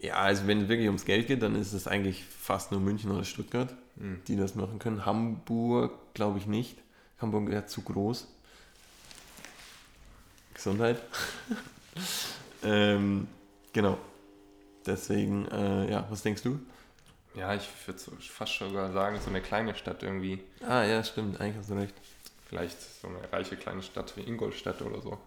Ja, 0.00 0.14
also 0.16 0.46
wenn 0.46 0.62
es 0.62 0.68
wirklich 0.68 0.86
ums 0.86 1.04
Geld 1.04 1.26
geht, 1.26 1.42
dann 1.42 1.54
ist 1.54 1.72
es 1.72 1.86
eigentlich 1.86 2.24
fast 2.24 2.72
nur 2.72 2.80
München 2.80 3.10
oder 3.10 3.24
Stuttgart, 3.24 3.74
Hm. 3.98 4.22
die 4.28 4.36
das 4.36 4.54
machen 4.54 4.78
können. 4.78 5.04
Hamburg 5.04 5.92
glaube 6.14 6.38
ich 6.38 6.46
nicht. 6.46 6.78
Hamburg 7.20 7.50
wäre 7.50 7.66
zu 7.66 7.82
groß. 7.82 8.26
Gesundheit. 10.54 11.00
ähm, 12.64 13.28
genau. 13.72 13.98
Deswegen, 14.86 15.46
äh, 15.48 15.90
ja, 15.90 16.06
was 16.08 16.22
denkst 16.22 16.42
du? 16.42 16.58
Ja, 17.34 17.54
ich 17.54 17.68
würde 17.86 17.98
so 18.00 18.12
fast 18.20 18.58
sogar 18.58 18.92
sagen, 18.92 19.18
so 19.20 19.28
eine 19.30 19.40
kleine 19.40 19.74
Stadt 19.74 20.02
irgendwie. 20.02 20.42
Ah, 20.66 20.82
ja, 20.84 21.04
stimmt, 21.04 21.40
eigentlich 21.40 21.58
hast 21.58 21.70
du 21.70 21.74
recht. 21.74 21.94
Vielleicht 22.48 22.80
so 22.80 23.06
eine 23.08 23.32
reiche 23.32 23.56
kleine 23.56 23.82
Stadt 23.82 24.16
wie 24.16 24.22
Ingolstadt 24.22 24.82
oder 24.82 25.00
so. 25.00 25.18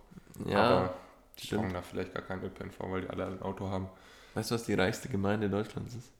Ja, 0.46 0.58
Aber 0.63 0.94
die 1.40 1.48
stimmt. 1.48 1.62
brauchen 1.63 1.74
da 1.74 1.82
vielleicht 1.82 2.13
gar 2.13 2.24
keinen 2.24 2.44
ÖPNV, 2.44 2.80
weil 2.80 3.02
die 3.02 3.10
alle 3.10 3.28
ein 3.28 3.42
Auto 3.42 3.70
haben. 3.70 3.88
weißt 4.34 4.52
du, 4.52 4.56
was 4.56 4.63
die 4.66 4.74
reichste 4.74 5.10
Gemeinde 5.10 5.50
Deutschlands 5.50 5.96
ist? 5.96 6.12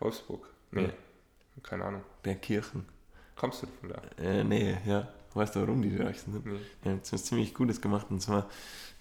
Wolfsburg? 0.00 0.46
Nee, 0.70 0.90
keine 1.62 1.84
Ahnung. 1.84 2.02
Bergkirchen. 2.22 2.86
Kommst 3.36 3.62
du 3.62 3.66
von 3.80 3.90
da? 3.90 4.02
Äh, 4.22 4.44
nee, 4.44 4.76
ja. 4.86 5.08
Weißt 5.34 5.56
du, 5.56 5.60
warum 5.60 5.80
die 5.80 5.90
die 5.90 5.96
reichsten 6.02 6.32
sind? 6.32 6.44
Nee. 6.46 6.58
Die 6.84 6.88
haben 6.90 7.00
was 7.10 7.24
ziemlich 7.24 7.54
Gutes 7.54 7.80
gemacht. 7.80 8.06
Und 8.10 8.20
zwar, 8.20 8.48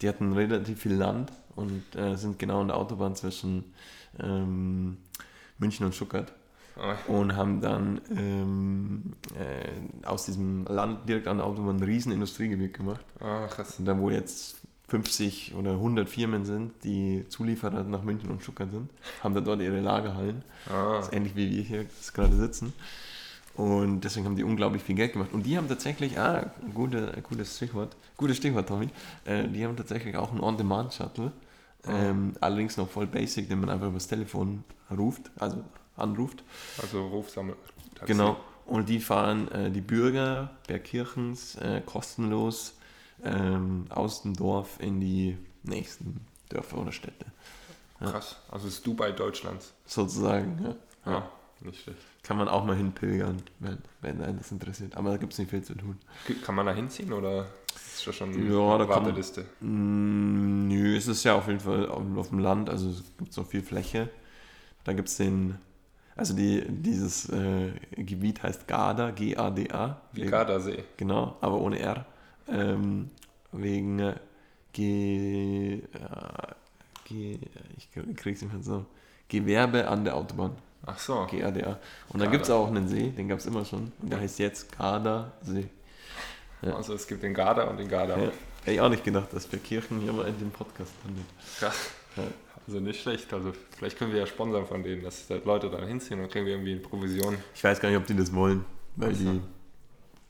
die 0.01 0.07
hatten 0.07 0.33
relativ 0.33 0.81
viel 0.81 0.93
Land 0.93 1.31
und 1.55 1.83
äh, 1.95 2.15
sind 2.15 2.39
genau 2.39 2.61
an 2.61 2.67
der 2.67 2.77
Autobahn 2.77 3.15
zwischen 3.15 3.73
ähm, 4.19 4.97
München 5.57 5.85
und 5.85 5.93
Stuttgart. 5.95 6.31
Ah, 6.77 6.95
Und 7.07 7.35
haben 7.35 7.61
dann 7.61 8.01
ähm, 8.15 9.13
äh, 9.35 10.05
aus 10.05 10.25
diesem 10.25 10.65
Land 10.65 11.07
direkt 11.07 11.27
an 11.27 11.37
der 11.37 11.45
Autobahn 11.45 11.77
ein 11.77 11.83
riesen 11.83 12.11
Industriegebiet 12.11 12.73
gemacht. 12.73 13.05
ah, 13.19 13.47
krass. 13.47 13.77
Und 13.79 13.85
da, 13.85 13.97
wo 13.99 14.09
jetzt 14.09 14.57
50 14.87 15.53
oder 15.55 15.71
100 15.71 16.09
Firmen 16.09 16.43
sind, 16.45 16.71
die 16.83 17.25
Zulieferer 17.29 17.83
nach 17.83 18.03
München 18.03 18.29
und 18.29 18.41
Stuttgart 18.41 18.71
sind, 18.71 18.89
haben 19.23 19.33
da 19.35 19.41
dort 19.41 19.61
ihre 19.61 19.79
Lagerhallen. 19.79 20.43
Ah, 20.69 20.95
Das 20.97 21.07
ist 21.07 21.13
ähnlich 21.13 21.35
wie 21.35 21.49
wir 21.51 21.61
hier 21.63 21.85
gerade 22.13 22.35
sitzen. 22.35 22.73
Und 23.55 24.01
deswegen 24.01 24.25
haben 24.25 24.37
die 24.37 24.43
unglaublich 24.45 24.81
viel 24.81 24.95
Geld 24.95 25.13
gemacht. 25.13 25.33
Und 25.33 25.45
die 25.45 25.57
haben 25.57 25.67
tatsächlich, 25.67 26.17
ah, 26.17 26.51
gute, 26.73 27.21
gutes 27.29 27.57
Stichwort, 27.57 27.95
gutes 28.17 28.37
Stichwort, 28.37 28.67
Tommy, 28.69 28.87
äh, 29.25 29.47
die 29.47 29.65
haben 29.65 29.75
tatsächlich 29.75 30.15
auch 30.15 30.31
einen 30.31 30.39
On-Demand-Shuttle. 30.39 31.31
Ähm, 31.87 32.33
allerdings 32.39 32.77
noch 32.77 32.87
voll 32.89 33.07
basic, 33.07 33.49
den 33.49 33.59
man 33.59 33.69
einfach 33.69 33.87
übers 33.87 34.07
Telefon 34.07 34.63
ruft, 34.95 35.31
also 35.39 35.63
anruft. 35.97 36.43
also 36.81 37.07
Rufsammel. 37.07 37.55
Genau. 38.05 38.37
Und 38.65 38.87
die 38.89 38.99
fahren 38.99 39.47
äh, 39.51 39.69
die 39.71 39.81
Bürger 39.81 40.51
Bergkirchens 40.67 41.55
äh, 41.55 41.81
kostenlos 41.85 42.75
ähm, 43.23 43.85
aus 43.89 44.21
dem 44.23 44.33
Dorf 44.33 44.79
in 44.79 44.99
die 44.99 45.37
nächsten 45.63 46.21
Dörfer 46.49 46.77
oder 46.77 46.91
Städte. 46.91 47.25
Krass. 47.99 48.37
Also 48.49 48.65
das 48.67 48.81
Dubai 48.81 49.11
Deutschlands. 49.11 49.73
Sozusagen. 49.85 50.57
Ja. 50.63 50.75
Ja, 51.05 51.11
Ja. 51.19 51.31
nicht 51.61 51.83
schlecht. 51.83 51.99
Kann 52.23 52.37
man 52.37 52.47
auch 52.47 52.65
mal 52.65 52.75
hinpilgern, 52.75 53.41
wenn, 53.59 53.77
wenn 54.01 54.21
einen 54.23 54.37
das 54.37 54.51
interessiert. 54.51 54.95
Aber 54.95 55.09
da 55.11 55.17
gibt 55.17 55.33
es 55.33 55.39
nicht 55.39 55.49
viel 55.51 55.63
zu 55.63 55.75
tun. 55.75 55.97
Kann 56.43 56.55
man 56.55 56.65
da 56.65 56.73
hinziehen 56.73 57.13
oder 57.13 57.47
ist 57.75 58.07
das 58.07 58.15
schon 58.15 58.31
Ja, 58.51 58.75
eine 58.75 58.87
kann- 58.87 59.05
Warteliste? 59.05 59.45
Mm, 59.59 60.67
nö, 60.67 60.95
es 60.95 61.07
ist 61.07 61.23
ja 61.23 61.35
auf 61.35 61.47
jeden 61.47 61.59
Fall 61.59 61.87
auf, 61.89 62.01
auf 62.17 62.29
dem 62.29 62.39
Land, 62.39 62.69
also 62.69 62.89
es 62.89 63.03
gibt 63.17 63.33
so 63.33 63.43
viel 63.43 63.61
Fläche. 63.61 64.09
Da 64.83 64.93
gibt 64.93 65.09
es 65.09 65.17
den, 65.17 65.57
also 66.15 66.33
die, 66.35 66.63
dieses 66.67 67.29
äh, 67.29 67.71
Gebiet 67.95 68.43
heißt 68.43 68.67
Garda, 68.67 69.11
G-A-D-A. 69.11 70.01
Wie 70.13 70.25
Gardasee. 70.25 70.83
Genau, 70.97 71.37
aber 71.41 71.59
ohne 71.59 71.79
R. 71.79 72.05
Ähm, 72.47 73.09
wegen 73.51 73.99
äh, 73.99 74.15
G, 74.73 75.75
äh, 75.75 75.81
G, 77.05 77.39
ich 77.77 77.89
krieg's 78.15 78.41
nicht 78.41 78.53
mehr 78.53 78.63
so. 78.63 78.85
Gewerbe 79.27 79.87
an 79.87 80.03
der 80.03 80.15
Autobahn. 80.15 80.55
Ach 80.85 80.97
so. 80.97 81.27
GADA. 81.29 81.79
Und 82.09 82.19
da 82.19 82.25
gibt 82.25 82.45
es 82.45 82.49
auch 82.49 82.67
einen 82.67 82.87
See, 82.87 83.09
den 83.09 83.27
gab 83.27 83.39
es 83.39 83.45
immer 83.45 83.63
schon. 83.63 83.91
Und 84.01 84.11
der 84.11 84.19
heißt 84.19 84.39
jetzt 84.39 84.77
Garda 84.77 85.31
See. 85.41 85.69
Ja. 86.61 86.75
Also 86.75 86.93
es 86.93 87.07
gibt 87.07 87.23
den 87.23 87.33
Garda 87.33 87.63
und 87.63 87.77
den 87.77 87.87
Garda. 87.87 88.17
Ja. 88.17 88.31
Hätte 88.61 88.71
ich 88.71 88.81
auch 88.81 88.89
nicht 88.89 89.03
gedacht, 89.03 89.31
dass 89.31 89.51
wir 89.51 89.59
Kirchen 89.59 89.99
hier 90.01 90.13
mal 90.13 90.27
in 90.27 90.37
dem 90.37 90.51
Podcast 90.51 90.91
landet. 91.03 91.25
Krass. 91.59 91.91
Ja. 92.15 92.23
Also 92.67 92.79
nicht 92.79 93.01
schlecht. 93.01 93.33
Also 93.33 93.53
vielleicht 93.77 93.97
können 93.97 94.11
wir 94.13 94.19
ja 94.19 94.27
sponsern 94.27 94.65
von 94.65 94.83
denen, 94.83 95.03
dass 95.03 95.27
da 95.27 95.35
Leute 95.43 95.69
dann 95.69 95.85
hinziehen 95.87 96.19
und 96.21 96.31
kriegen 96.31 96.45
wir 96.45 96.53
irgendwie 96.53 96.71
eine 96.71 96.81
Provision. 96.81 97.37
Ich 97.55 97.63
weiß 97.63 97.79
gar 97.79 97.89
nicht, 97.89 97.97
ob 97.97 98.05
die 98.05 98.15
das 98.15 98.33
wollen, 98.33 98.65
weil 98.95 99.13
die, 99.13 99.41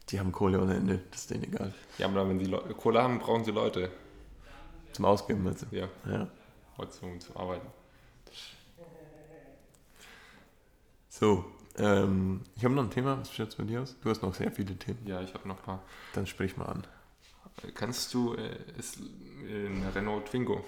die 0.10 0.20
haben 0.20 0.32
Kohle 0.32 0.62
ohne 0.62 0.76
Ende. 0.76 1.02
Das 1.12 1.22
ist 1.22 1.32
denen 1.32 1.44
egal. 1.44 1.74
Ja, 1.98 2.08
aber 2.08 2.28
wenn 2.28 2.40
sie 2.44 2.50
Kohle 2.78 3.02
haben, 3.04 3.20
brauchen 3.20 3.44
sie 3.44 3.52
Leute. 3.52 3.92
Zum 4.94 5.06
Ausgeben, 5.06 5.48
also. 5.48 5.66
Ja, 5.72 5.88
Ja. 6.10 6.28
heute 6.78 6.92
zum, 6.92 7.20
zum 7.20 7.38
Arbeiten. 7.38 7.68
So, 11.10 11.46
ähm, 11.78 12.42
ich 12.56 12.64
habe 12.64 12.74
noch 12.74 12.84
ein 12.84 12.90
Thema. 12.92 13.20
Was 13.20 13.32
steht 13.34 13.56
bei 13.58 13.64
dir 13.64 13.82
aus? 13.82 13.96
Du 14.02 14.10
hast 14.10 14.22
noch 14.22 14.34
sehr 14.34 14.52
viele 14.52 14.76
Themen. 14.78 15.00
Ja, 15.06 15.22
ich 15.22 15.34
habe 15.34 15.48
noch 15.48 15.58
ein 15.58 15.64
paar. 15.64 15.84
Dann 16.14 16.26
sprich 16.26 16.58
mal 16.58 16.66
an. 16.66 16.88
Kennst 17.76 18.14
du 18.14 18.34
äh, 18.36 18.56
ist 18.78 18.98
ein 19.00 19.86
Renault 19.94 20.26
Twingo? 20.28 20.64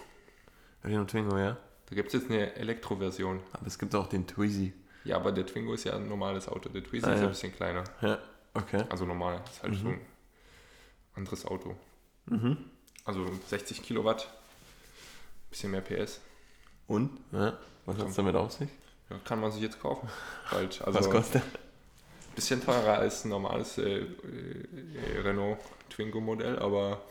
Renault 0.83 1.09
Twingo, 1.09 1.37
ja. 1.37 1.57
Da 1.89 1.95
gibt 1.95 2.07
es 2.07 2.13
jetzt 2.21 2.29
eine 2.31 2.55
Elektroversion. 2.55 3.39
Aber 3.53 3.67
es 3.67 3.77
gibt 3.77 3.93
auch 3.95 4.07
den 4.07 4.25
Twizy. 4.27 4.73
Ja, 5.03 5.17
aber 5.17 5.31
der 5.31 5.45
Twingo 5.45 5.73
ist 5.73 5.83
ja 5.83 5.95
ein 5.95 6.07
normales 6.07 6.47
Auto. 6.47 6.69
Der 6.69 6.83
Twizy 6.83 7.05
Ah, 7.05 7.13
ist 7.13 7.19
ja. 7.19 7.25
ein 7.25 7.29
bisschen 7.31 7.53
kleiner. 7.55 7.83
Ja, 8.01 8.19
okay. 8.53 8.83
Also 8.89 9.05
normal. 9.05 9.41
Ist 9.51 9.61
halt 9.63 9.73
Mhm. 9.73 9.77
so 9.77 9.87
ein 9.89 10.01
anderes 11.15 11.45
Auto. 11.45 11.75
Mhm. 12.25 12.57
Also 13.05 13.29
60 13.47 13.83
Kilowatt. 13.83 14.29
Bisschen 15.49 15.71
mehr 15.71 15.81
PS. 15.81 16.19
Und? 16.87 17.11
Ja. 17.31 17.57
Was 17.85 17.97
hat 17.97 18.07
es 18.09 18.15
damit 18.15 18.35
auf 18.35 18.51
sich? 18.53 18.69
Ja, 19.09 19.17
kann 19.25 19.39
man 19.41 19.51
sich 19.51 19.61
jetzt 19.61 19.79
kaufen. 19.81 20.09
Bald. 20.51 20.81
Also 20.81 20.99
Was 20.99 21.09
kostet 21.09 21.43
bisschen 22.35 22.63
teurer 22.65 22.97
als 22.97 23.25
ein 23.25 23.29
normales 23.29 23.77
äh, 23.77 23.99
äh, 23.99 25.19
Renault 25.21 25.59
Twingo 25.91 26.19
Modell, 26.19 26.57
aber 26.57 27.01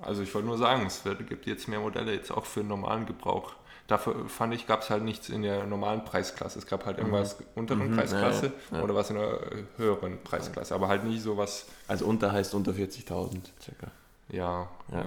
also 0.00 0.22
ich 0.22 0.34
wollte 0.34 0.48
nur 0.48 0.58
sagen, 0.58 0.86
es 0.86 1.04
wird, 1.04 1.26
gibt 1.28 1.46
jetzt 1.46 1.68
mehr 1.68 1.80
Modelle 1.80 2.12
jetzt 2.14 2.30
auch 2.30 2.46
für 2.46 2.60
den 2.60 2.68
normalen 2.68 3.06
Gebrauch. 3.06 3.52
Dafür 3.88 4.28
fand 4.28 4.54
ich, 4.54 4.66
gab 4.66 4.82
es 4.82 4.90
halt 4.90 5.02
nichts 5.02 5.28
in 5.28 5.42
der 5.42 5.66
normalen 5.66 6.04
Preisklasse. 6.04 6.58
Es 6.58 6.66
gab 6.66 6.86
halt 6.86 6.98
irgendwas 6.98 7.36
unteren 7.56 7.90
Mhm, 7.90 7.96
Preisklasse 7.96 8.52
ja, 8.70 8.78
ja. 8.78 8.82
oder 8.84 8.94
was 8.94 9.10
in 9.10 9.16
der 9.16 9.38
höheren 9.76 10.22
Preisklasse, 10.22 10.74
aber 10.74 10.88
halt 10.88 11.04
nie 11.04 11.18
sowas, 11.18 11.66
Also 11.88 12.06
unter 12.06 12.32
heißt 12.32 12.54
unter 12.54 12.72
40.000 12.72 13.40
circa. 13.60 13.88
ja, 14.28 14.68
Ja. 14.90 15.06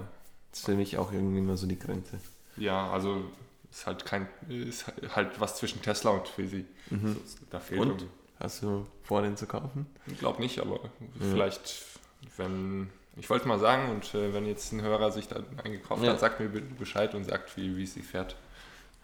Das 0.52 0.60
ist 0.60 0.66
für 0.66 0.76
mich 0.76 0.98
auch 0.98 1.12
irgendwie 1.12 1.40
immer 1.40 1.58
so 1.58 1.68
die 1.68 1.80
Grenze. 1.80 2.20
ja, 2.58 2.90
also 2.92 3.24
ist 3.72 3.86
halt 3.88 4.06
kein, 4.06 4.28
ist 4.48 4.86
halt 5.16 5.40
was 5.40 5.58
zwischen 5.58 5.82
Tesla 5.82 6.12
und 6.12 6.26
Twizy. 6.26 6.66
Mhm. 6.90 7.18
Da 7.50 7.60
fehlt 7.60 7.82
Und? 7.82 7.88
irgendwie. 7.90 8.08
Hast 8.40 8.64
du 8.64 8.86
vor, 9.04 9.22
den 9.22 9.36
zu 9.38 9.48
kaufen? 9.48 9.86
Ich 10.08 10.20
glaube 10.20 10.42
nicht, 10.42 10.60
aber 10.60 10.80
vielleicht, 11.20 11.84
wenn. 12.38 12.90
Ich 13.18 13.30
wollte 13.30 13.48
mal 13.48 13.60
sagen, 13.60 13.90
und 13.92 14.14
äh, 14.14 14.34
wenn 14.34 14.46
jetzt 14.46 14.72
ein 14.74 14.82
Hörer 14.82 15.12
sich 15.12 15.28
da 15.28 15.38
eingekauft 15.64 16.04
Ja. 16.04 16.12
hat, 16.12 16.20
sagt 16.20 16.40
mir 16.40 16.50
bitte 16.50 16.74
Bescheid 16.76 17.16
und 17.16 17.24
sagt, 17.24 17.56
wie, 17.58 17.78
wie 17.78 17.84
es 17.84 17.94
sich 17.94 18.04
fährt. 18.06 18.36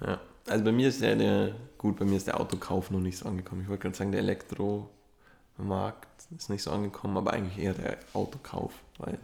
Ja. 0.05 0.19
Also 0.47 0.63
bei 0.63 0.71
mir 0.71 0.89
ist 0.89 1.01
der, 1.01 1.15
der, 1.15 1.55
gut, 1.77 1.97
bei 1.97 2.05
mir 2.05 2.17
ist 2.17 2.27
der 2.27 2.39
Autokauf 2.39 2.89
noch 2.91 2.99
nicht 2.99 3.17
so 3.17 3.29
angekommen. 3.29 3.61
Ich 3.61 3.69
wollte 3.69 3.83
gerade 3.83 3.95
sagen, 3.95 4.11
der 4.11 4.21
Elektromarkt 4.21 6.07
ist 6.35 6.49
nicht 6.49 6.63
so 6.63 6.71
angekommen, 6.71 7.15
aber 7.17 7.33
eigentlich 7.33 7.63
eher 7.63 7.73
der 7.73 7.97
Autokauf, 8.13 8.73
weil 8.97 9.17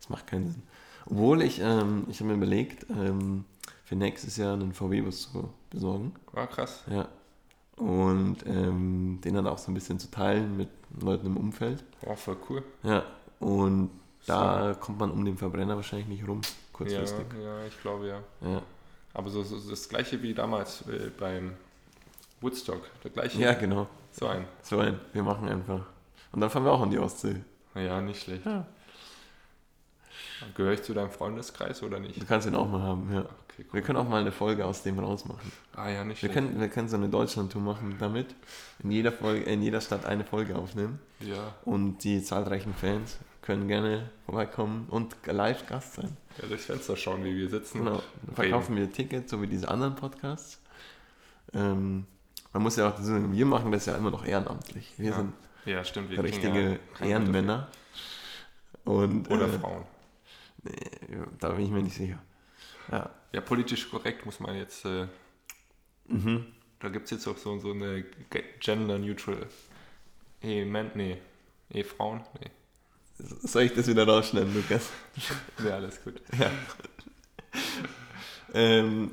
es 0.00 0.08
macht 0.08 0.26
keinen 0.26 0.50
Sinn. 0.52 0.62
Obwohl 1.06 1.42
ich, 1.42 1.60
ähm, 1.60 2.04
ich 2.08 2.20
habe 2.20 2.28
mir 2.30 2.34
überlegt, 2.36 2.86
ähm, 2.90 3.44
für 3.84 3.96
nächstes 3.96 4.36
Jahr 4.36 4.52
einen 4.52 4.74
VW-Bus 4.74 5.32
zu 5.32 5.48
besorgen. 5.70 6.14
War 6.32 6.46
krass. 6.46 6.84
Ja. 6.90 7.08
Und 7.76 8.44
ähm, 8.46 9.20
den 9.24 9.34
dann 9.34 9.46
auch 9.46 9.56
so 9.58 9.70
ein 9.70 9.74
bisschen 9.74 9.98
zu 9.98 10.10
teilen 10.10 10.56
mit 10.56 10.68
Leuten 11.00 11.26
im 11.26 11.36
Umfeld. 11.38 11.82
War 12.02 12.16
voll 12.16 12.36
cool. 12.50 12.62
Ja. 12.82 13.04
Und 13.40 13.90
da 14.28 14.74
kommt 14.78 14.98
man 14.98 15.10
um 15.10 15.24
den 15.24 15.36
Verbrenner 15.36 15.76
wahrscheinlich 15.76 16.08
nicht 16.08 16.26
rum, 16.28 16.40
kurzfristig. 16.72 17.26
Ja, 17.42 17.60
ja, 17.60 17.66
ich 17.66 17.80
glaube 17.80 18.08
ja. 18.08 18.20
Ja, 18.40 18.62
Aber 19.14 19.28
so, 19.30 19.42
so 19.42 19.58
das 19.70 19.88
gleiche 19.88 20.22
wie 20.22 20.34
damals 20.34 20.82
äh, 20.88 21.10
beim 21.18 21.54
Woodstock. 22.40 22.82
Der 23.02 23.10
gleiche. 23.10 23.38
ja. 23.40 23.52
genau. 23.54 23.86
So 24.12 24.26
ein. 24.26 24.44
So 24.62 24.78
ein, 24.78 24.98
wir 25.12 25.22
machen 25.22 25.48
einfach. 25.48 25.86
Und 26.32 26.40
dann 26.40 26.50
fahren 26.50 26.64
wir 26.64 26.72
auch 26.72 26.82
an 26.82 26.90
die 26.90 26.98
Ostsee. 26.98 27.36
Ja, 27.74 28.00
nicht 28.00 28.22
schlecht. 28.22 28.44
Ja. 28.46 28.66
Gehöre 30.54 30.72
ich 30.74 30.82
zu 30.82 30.94
deinem 30.94 31.10
Freundeskreis 31.10 31.82
oder 31.82 31.98
nicht? 31.98 32.20
Du 32.20 32.24
kannst 32.26 32.46
ihn 32.46 32.54
auch 32.54 32.68
mal 32.68 32.80
haben, 32.82 33.12
ja. 33.12 33.20
Okay, 33.20 33.64
cool. 33.66 33.72
Wir 33.72 33.82
können 33.82 33.98
auch 33.98 34.08
mal 34.08 34.20
eine 34.20 34.30
Folge 34.30 34.64
aus 34.64 34.82
dem 34.84 34.98
rausmachen. 34.98 35.50
Ah 35.74 35.88
ja, 35.88 36.04
nicht 36.04 36.22
Wir 36.22 36.30
schlecht. 36.30 36.34
können, 36.46 36.60
wir 36.60 36.68
können 36.68 36.88
so 36.88 36.96
eine 36.96 37.08
Deutschlandtour 37.08 37.60
machen 37.60 37.96
damit. 37.98 38.34
In 38.82 38.90
jeder, 38.92 39.10
Folge, 39.10 39.42
in 39.44 39.62
jeder 39.62 39.80
Stadt 39.80 40.06
eine 40.06 40.24
Folge 40.24 40.54
aufnehmen. 40.56 41.00
Ja, 41.20 41.54
Und 41.64 42.04
die 42.04 42.22
zahlreichen 42.22 42.72
Fans 42.74 43.18
können 43.48 43.66
gerne 43.66 44.10
vorbeikommen 44.26 44.86
und 44.90 45.16
live 45.24 45.66
Gast 45.66 45.94
sein. 45.94 46.14
ja, 46.42 46.46
durchs 46.48 46.66
Fenster 46.66 46.98
schauen, 46.98 47.24
wie 47.24 47.34
wir 47.34 47.48
sitzen. 47.48 47.78
Genau. 47.78 48.02
Dann 48.26 48.34
verkaufen 48.34 48.76
wir 48.76 48.92
Tickets, 48.92 49.30
so 49.30 49.40
wie 49.40 49.46
diese 49.46 49.68
anderen 49.68 49.94
Podcasts. 49.94 50.60
Ähm, 51.54 52.04
man 52.52 52.62
muss 52.62 52.76
ja 52.76 52.90
auch 52.90 52.98
wir 53.00 53.46
machen 53.46 53.72
das 53.72 53.86
ja 53.86 53.96
immer 53.96 54.10
noch 54.10 54.26
ehrenamtlich. 54.26 54.92
Wir 54.98 55.12
Ja, 55.12 55.16
sind 55.16 55.32
Ja, 55.64 55.82
stimmt. 55.82 56.10
Wir 56.10 56.22
richtige 56.22 56.78
ja 57.00 57.06
Ehrenmänner. 57.06 57.68
Und, 58.84 59.22
dafür. 59.30 59.36
Oder 59.38 59.54
äh, 59.54 59.58
Frauen. 59.58 59.84
nee, 60.64 61.16
da 61.40 61.48
bin 61.48 61.64
ich 61.64 61.70
mir 61.70 61.82
nicht 61.82 61.96
sicher. 61.96 62.18
Ja, 62.92 63.08
Ja, 63.32 63.40
politisch 63.40 63.90
korrekt 63.90 64.26
muss 64.26 64.40
man 64.40 64.56
jetzt 64.56 64.84
äh, 64.84 65.06
Mhm. 66.06 66.44
Da 66.80 66.90
gibt 66.90 67.06
es 67.06 67.12
jetzt 67.12 67.26
auch 67.26 67.38
so, 67.38 67.58
so 67.58 67.72
eine 67.72 68.04
Gender-Neutral 68.60 69.46
E-Men, 70.42 70.90
nee, 70.94 71.16
E-Frauen, 71.70 72.20
nee. 72.40 72.50
Soll 73.42 73.62
ich 73.62 73.74
das 73.74 73.86
wieder 73.86 74.06
rausschneiden, 74.06 74.54
Lukas? 74.54 74.88
Ja, 75.64 75.74
alles 75.74 76.02
gut. 76.04 76.20
Ja. 76.38 76.50
ähm, 78.54 79.10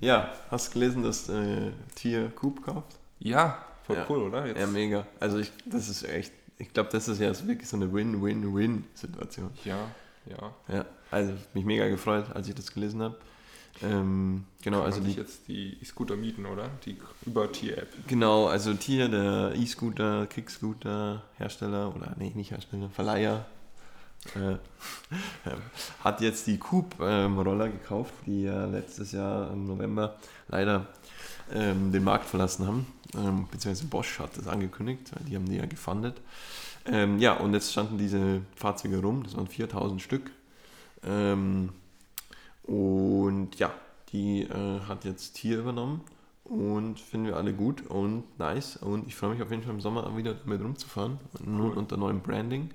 ja, 0.00 0.32
hast 0.50 0.68
du 0.68 0.72
gelesen, 0.74 1.02
dass 1.02 1.28
äh, 1.28 1.72
Tier 1.94 2.30
Coop 2.30 2.64
kauft? 2.64 2.96
Ja, 3.18 3.64
voll 3.86 3.96
Ja. 3.96 4.06
cool, 4.08 4.22
oder? 4.22 4.46
Jetzt, 4.46 4.58
Ja, 4.60 4.66
mega. 4.66 5.06
Also 5.18 5.38
ich, 5.38 5.52
das 5.66 5.88
ist 5.88 6.04
echt, 6.04 6.32
ich 6.58 6.72
glaube, 6.72 6.88
das 6.92 7.08
ist 7.08 7.18
ja 7.20 7.32
so 7.34 7.46
wirklich 7.46 7.68
so 7.68 7.76
eine 7.76 7.92
Win-Win-Win-Situation. 7.92 9.50
ja, 9.64 9.88
ja. 10.26 10.54
Ja, 10.68 10.84
also 11.10 11.32
mich 11.54 11.64
mega 11.64 11.88
gefreut, 11.88 12.26
als 12.34 12.48
ich 12.48 12.54
das 12.54 12.72
gelesen 12.72 13.02
habe. 13.02 13.16
Ähm, 13.82 14.44
genau, 14.62 14.78
Kann 14.78 14.86
also 14.86 15.00
die, 15.00 15.06
sich 15.06 15.16
jetzt 15.16 15.48
die 15.48 15.78
E-Scooter 15.80 16.16
mieten, 16.16 16.46
oder? 16.46 16.68
Die 16.84 16.96
über 17.24 17.50
Tier-App. 17.50 17.88
genau, 18.06 18.46
also 18.46 18.74
Tier, 18.74 19.08
der 19.08 19.52
E-Scooter, 19.56 20.26
Kick-Scooter 20.26 21.22
Hersteller 21.36 21.94
oder 21.94 22.14
nee, 22.18 22.32
nicht 22.34 22.50
Hersteller, 22.50 22.90
Verleiher, 22.90 23.46
äh, 24.34 24.56
hat 26.04 26.20
jetzt 26.20 26.46
die 26.46 26.58
Coop 26.58 26.96
ähm, 27.00 27.38
Roller 27.38 27.68
gekauft, 27.68 28.12
die 28.26 28.42
ja 28.42 28.66
letztes 28.66 29.12
Jahr 29.12 29.50
im 29.50 29.66
November 29.66 30.16
leider 30.48 30.86
ähm, 31.52 31.90
den 31.90 32.04
Markt 32.04 32.26
verlassen 32.26 32.66
haben, 32.66 32.86
ähm, 33.16 33.48
beziehungsweise 33.50 33.88
Bosch 33.88 34.18
hat 34.18 34.36
das 34.36 34.46
angekündigt, 34.46 35.10
weil 35.14 35.24
die 35.24 35.36
haben 35.36 35.46
die 35.46 35.56
ja 35.56 35.66
gefundet. 35.66 36.20
Ähm, 36.86 37.18
ja, 37.18 37.34
und 37.34 37.54
jetzt 37.54 37.72
standen 37.72 37.98
diese 37.98 38.42
Fahrzeuge 38.56 39.00
rum, 39.00 39.22
das 39.22 39.36
waren 39.36 39.46
4000 39.46 40.00
Stück. 40.00 40.30
Ähm, 41.04 41.70
und 42.74 43.56
ja, 43.58 43.72
die 44.12 44.42
äh, 44.42 44.80
hat 44.86 45.04
jetzt 45.04 45.32
Tier 45.34 45.58
übernommen 45.58 46.02
und 46.44 47.00
finden 47.00 47.26
wir 47.26 47.36
alle 47.36 47.52
gut 47.52 47.86
und 47.88 48.38
nice. 48.38 48.76
Und 48.76 49.06
ich 49.08 49.16
freue 49.16 49.30
mich 49.30 49.42
auf 49.42 49.50
jeden 49.50 49.62
Fall 49.62 49.72
im 49.74 49.80
Sommer 49.80 50.16
wieder 50.16 50.34
damit 50.34 50.60
rumzufahren, 50.62 51.18
nun 51.44 51.70
Cool. 51.72 51.78
unter 51.78 51.96
neuem 51.96 52.20
Branding. 52.20 52.70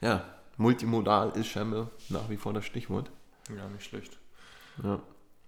Ja, 0.00 0.24
multimodal 0.56 1.30
ist 1.36 1.48
scheinbar 1.48 1.90
nach 2.08 2.28
wie 2.30 2.36
vor 2.38 2.52
das 2.54 2.64
Stichwort. 2.64 3.10
Ja, 3.54 3.68
nicht 3.68 3.84
schlecht. 3.84 4.18
Ja, 4.82 5.00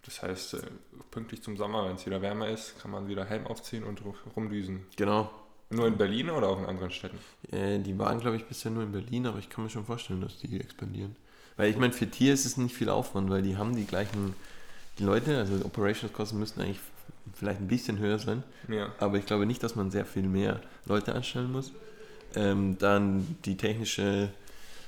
Das 0.04 0.22
heißt, 0.22 0.54
äh, 0.54 0.62
pünktlich 1.10 1.42
zum 1.42 1.56
Sommer, 1.56 1.86
wenn 1.86 1.96
es 1.96 2.04
wieder 2.06 2.20
wärmer 2.22 2.48
ist, 2.48 2.78
kann 2.80 2.90
man 2.90 3.08
wieder 3.08 3.24
Helm 3.24 3.46
aufziehen 3.46 3.84
und 3.84 4.00
ru- 4.02 4.14
rumdüsen. 4.36 4.84
genau. 4.96 5.30
Nur 5.70 5.86
in 5.86 5.98
Berlin 5.98 6.30
oder 6.30 6.48
auch 6.48 6.58
in 6.58 6.64
anderen 6.64 6.90
Städten? 6.90 7.18
Äh, 7.52 7.78
die 7.80 7.98
waren, 7.98 8.20
glaube 8.20 8.36
ich, 8.36 8.46
bisher 8.46 8.70
nur 8.70 8.82
in 8.84 8.92
Berlin, 8.92 9.26
aber 9.26 9.38
ich 9.38 9.50
kann 9.50 9.64
mir 9.64 9.68
schon 9.70 9.84
vorstellen, 9.84 10.22
dass 10.22 10.38
die 10.38 10.58
expandieren. 10.58 11.14
Weil 11.58 11.70
ich 11.70 11.76
meine, 11.76 11.92
für 11.92 12.08
Tier 12.08 12.32
ist 12.32 12.46
es 12.46 12.56
nicht 12.56 12.74
viel 12.74 12.88
Aufwand, 12.88 13.28
weil 13.28 13.42
die 13.42 13.58
haben 13.58 13.76
die 13.76 13.84
gleichen 13.84 14.34
die 14.98 15.04
Leute, 15.04 15.36
also 15.38 15.58
die 15.58 15.64
Operationskosten 15.64 16.38
müssten 16.38 16.60
eigentlich 16.60 16.80
vielleicht 17.34 17.60
ein 17.60 17.68
bisschen 17.68 17.98
höher 17.98 18.18
sein, 18.18 18.42
Ja. 18.68 18.92
aber 18.98 19.18
ich 19.18 19.26
glaube 19.26 19.46
nicht, 19.46 19.62
dass 19.62 19.76
man 19.76 19.90
sehr 19.92 20.04
viel 20.06 20.22
mehr 20.24 20.60
Leute 20.86 21.14
anstellen 21.14 21.52
muss. 21.52 21.72
Ähm, 22.34 22.78
dann 22.78 23.36
die 23.44 23.56
technische 23.56 24.30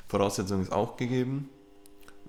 Voraussetzung 0.08 0.62
ist 0.62 0.72
auch 0.72 0.96
gegeben. 0.96 1.48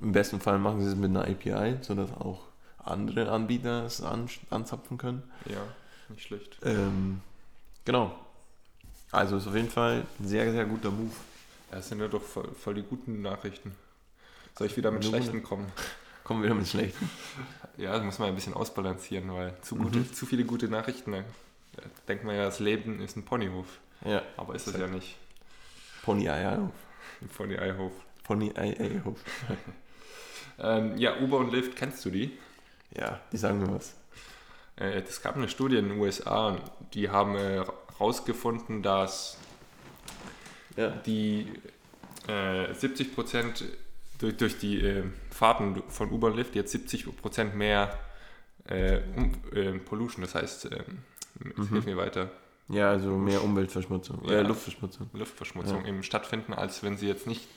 Im 0.01 0.11
besten 0.11 0.39
Fall 0.39 0.59
machen 0.59 0.81
sie 0.83 0.89
es 0.89 0.95
mit 0.95 1.09
einer 1.09 1.21
API, 1.21 1.77
sodass 1.81 2.11
auch 2.11 2.41
andere 2.77 3.31
Anbieter 3.31 3.85
es 3.85 4.01
an, 4.01 4.29
anzapfen 4.49 4.97
können. 4.97 5.23
Ja, 5.45 5.61
nicht 6.09 6.23
schlecht. 6.23 6.57
Ähm, 6.63 7.21
genau. 7.85 8.11
Also 9.11 9.37
ist 9.37 9.47
auf 9.47 9.55
jeden 9.55 9.69
Fall 9.69 10.03
ein 10.19 10.27
sehr, 10.27 10.51
sehr 10.51 10.65
guter 10.65 10.89
Move. 10.91 11.11
Das 11.71 11.89
sind 11.89 11.99
ja 11.99 12.07
doch 12.07 12.21
voll, 12.23 12.49
voll 12.59 12.75
die 12.75 12.83
guten 12.83 13.21
Nachrichten. 13.21 13.71
Soll 14.57 14.67
ich 14.67 14.77
wieder 14.77 14.91
mit 14.91 15.03
Nur- 15.03 15.11
schlechten 15.11 15.43
kommen? 15.43 15.71
Kommen 16.23 16.41
wir 16.41 16.49
wieder 16.49 16.55
mit 16.59 16.67
schlechten. 16.67 17.09
Ja, 17.77 17.93
das 17.93 18.03
muss 18.03 18.19
man 18.19 18.29
ein 18.29 18.35
bisschen 18.35 18.53
ausbalancieren, 18.53 19.33
weil 19.33 19.55
zu, 19.61 19.75
Mhm. 19.75 19.83
gute, 19.83 20.11
zu 20.11 20.25
viele 20.25 20.45
gute 20.45 20.67
Nachrichten, 20.67 21.11
da 21.11 21.23
denkt 22.07 22.23
man 22.23 22.35
ja, 22.35 22.43
das 22.45 22.59
Leben 22.59 23.01
ist 23.01 23.17
ein 23.17 23.23
Ponyhof. 23.23 23.79
Ja, 24.05 24.21
Aber 24.37 24.55
ist 24.55 24.67
das 24.67 24.77
ja 24.77 24.87
nicht. 24.87 25.17
Pony 26.03 26.29
Eierhof. 26.29 26.71
Ein 27.21 27.29
Pony-Eihof. 27.29 27.91
Pony 28.23 28.51
Eierhof. 28.55 29.19
Ähm, 30.59 30.95
ja, 30.97 31.17
Uber 31.19 31.37
und 31.37 31.51
Lyft, 31.51 31.75
kennst 31.75 32.05
du 32.05 32.11
die? 32.11 32.37
Ja, 32.95 33.19
die 33.31 33.37
sagen 33.37 33.59
mir 33.63 33.73
was. 33.73 33.95
Äh, 34.75 34.99
Es 35.01 35.21
gab 35.23 35.35
eine 35.35 35.49
Studie 35.49 35.77
in 35.77 35.89
den 35.89 35.99
USA, 35.99 36.55
die 36.93 37.09
haben 37.09 37.35
äh, 37.35 37.63
herausgefunden, 37.97 38.83
dass 38.83 39.37
Ja. 40.77 40.89
die 40.89 41.51
äh, 42.27 42.73
70 42.73 43.15
Prozent 43.15 43.63
durch, 44.21 44.37
durch 44.37 44.57
die 44.57 44.81
äh, 44.81 45.03
Fahrten 45.29 45.81
von 45.89 46.11
Uber 46.11 46.27
und 46.27 46.35
Lyft 46.37 46.55
jetzt 46.55 46.71
70 46.71 47.17
Prozent 47.17 47.55
mehr 47.55 47.97
äh, 48.65 48.99
um, 49.15 49.33
äh, 49.53 49.71
Pollution, 49.79 50.23
das 50.23 50.35
heißt, 50.35 50.65
äh, 50.71 50.83
Mhm. 51.39 51.67
hilf 51.69 51.85
mir 51.85 51.97
weiter, 51.97 52.29
Ja, 52.67 52.89
also 52.91 53.17
mehr 53.17 53.43
Umweltverschmutzung. 53.43 54.23
Ja. 54.29 54.41
Luftverschmutzung. 54.41 55.09
Luftverschmutzung 55.13 55.81
Ja. 55.83 55.87
eben 55.87 56.03
stattfinden, 56.03 56.53
als 56.53 56.83
wenn 56.83 56.97
sie 56.97 57.07
jetzt 57.07 57.25
nicht 57.25 57.47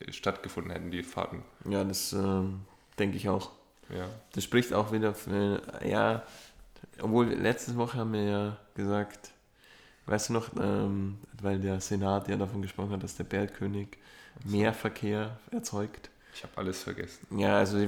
äh, 0.00 0.12
stattgefunden 0.12 0.70
hätten, 0.72 0.90
die 0.92 1.02
Fahrten. 1.02 1.42
Ja, 1.68 1.82
das 1.82 2.12
ähm, 2.12 2.60
denke 2.98 3.16
ich 3.16 3.28
auch. 3.28 3.50
Ja, 3.90 4.06
Das 4.34 4.44
spricht 4.44 4.72
auch 4.72 4.92
wieder 4.92 5.12
für, 5.14 5.60
ja, 5.84 6.22
obwohl 7.00 7.26
letzte 7.30 7.74
Woche 7.76 7.98
haben 7.98 8.12
wir 8.12 8.22
ja 8.24 8.56
gesagt, 8.74 9.32
weißt 10.06 10.28
du 10.28 10.32
noch, 10.34 10.50
ähm, 10.60 11.18
weil 11.42 11.58
der 11.58 11.80
Senat 11.80 12.28
ja 12.28 12.36
davon 12.36 12.62
gesprochen 12.62 12.92
hat, 12.92 13.02
dass 13.02 13.16
der 13.16 13.24
Bergkönig 13.24 13.88
mehr 14.44 14.72
Verkehr 14.72 15.38
erzeugt. 15.50 16.10
Ich 16.34 16.42
habe 16.42 16.52
alles 16.56 16.82
vergessen. 16.82 17.26
Ja, 17.38 17.58
also 17.58 17.78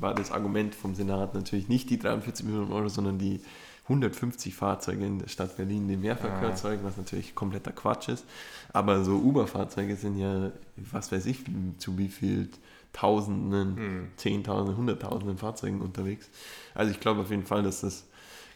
war 0.00 0.14
das 0.14 0.30
Argument 0.32 0.74
vom 0.74 0.94
Senat 0.94 1.34
natürlich 1.34 1.68
nicht 1.68 1.90
die 1.90 1.98
43 1.98 2.46
Millionen 2.46 2.72
Euro, 2.72 2.88
sondern 2.88 3.18
die 3.18 3.40
150 3.84 4.54
Fahrzeuge 4.54 5.06
in 5.06 5.18
der 5.18 5.28
Stadt 5.28 5.56
Berlin, 5.56 5.88
die 5.88 5.96
Mehrverkehr 5.96 6.50
Ah. 6.54 6.78
was 6.82 6.96
natürlich 6.98 7.34
kompletter 7.34 7.72
Quatsch 7.72 8.08
ist. 8.08 8.24
Aber 8.72 9.02
so 9.04 9.16
Uber-Fahrzeuge 9.16 9.96
sind 9.96 10.18
ja, 10.18 10.52
was 10.76 11.10
weiß 11.10 11.24
ich, 11.26 11.40
zu 11.78 11.96
wie 11.96 12.08
viel 12.08 12.48
Tausenden, 12.92 13.76
Hm. 13.76 14.08
Zehntausenden, 14.16 14.76
Hunderttausenden 14.76 15.38
Fahrzeugen 15.38 15.80
unterwegs. 15.80 16.28
Also 16.74 16.90
ich 16.90 17.00
glaube 17.00 17.20
auf 17.20 17.30
jeden 17.30 17.44
Fall, 17.46 17.62
dass 17.62 17.80
das 17.82 18.04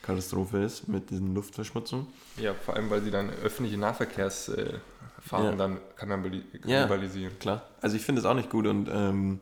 Katastrophe 0.02 0.58
ist 0.64 0.88
mit 0.88 1.10
diesen 1.10 1.34
Luftverschmutzung. 1.34 2.06
Ja, 2.36 2.54
vor 2.54 2.74
allem, 2.74 2.90
weil 2.90 3.02
sie 3.02 3.10
dann 3.10 3.30
öffentliche 3.30 3.78
Nahverkehrsfahrten 3.78 4.80
Fahrten 5.20 5.44
Ja. 5.50 5.56
dann 5.56 5.78
kannibali 5.96 6.42
Ja. 6.66 6.86
kannibalisieren. 6.86 7.38
Klar. 7.38 7.62
Also 7.80 7.96
ich 7.96 8.02
finde 8.02 8.20
es 8.20 8.24
auch 8.26 8.34
nicht 8.34 8.50
gut 8.50 8.66
und 8.66 8.88
ähm, 8.92 9.38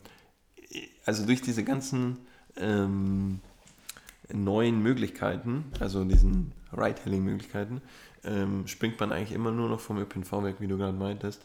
also 1.07 1.25
durch 1.25 1.41
diese 1.41 1.65
ganzen 1.65 2.19
ähm, 2.57 3.41
neuen 4.33 4.83
Möglichkeiten, 4.83 5.65
also 5.81 6.05
diesen 6.05 6.53
Ride-Hailing-Möglichkeiten, 6.77 7.81
ähm, 8.25 8.67
springt 8.67 9.01
man 9.01 9.13
eigentlich 9.13 9.33
immer 9.33 9.51
nur 9.51 9.69
noch 9.69 9.81
vom 9.81 9.97
ÖPNV 9.99 10.43
weg, 10.45 10.57
wie 10.59 10.69
du 10.69 10.77
gerade 10.77 10.97
meintest. 10.97 11.41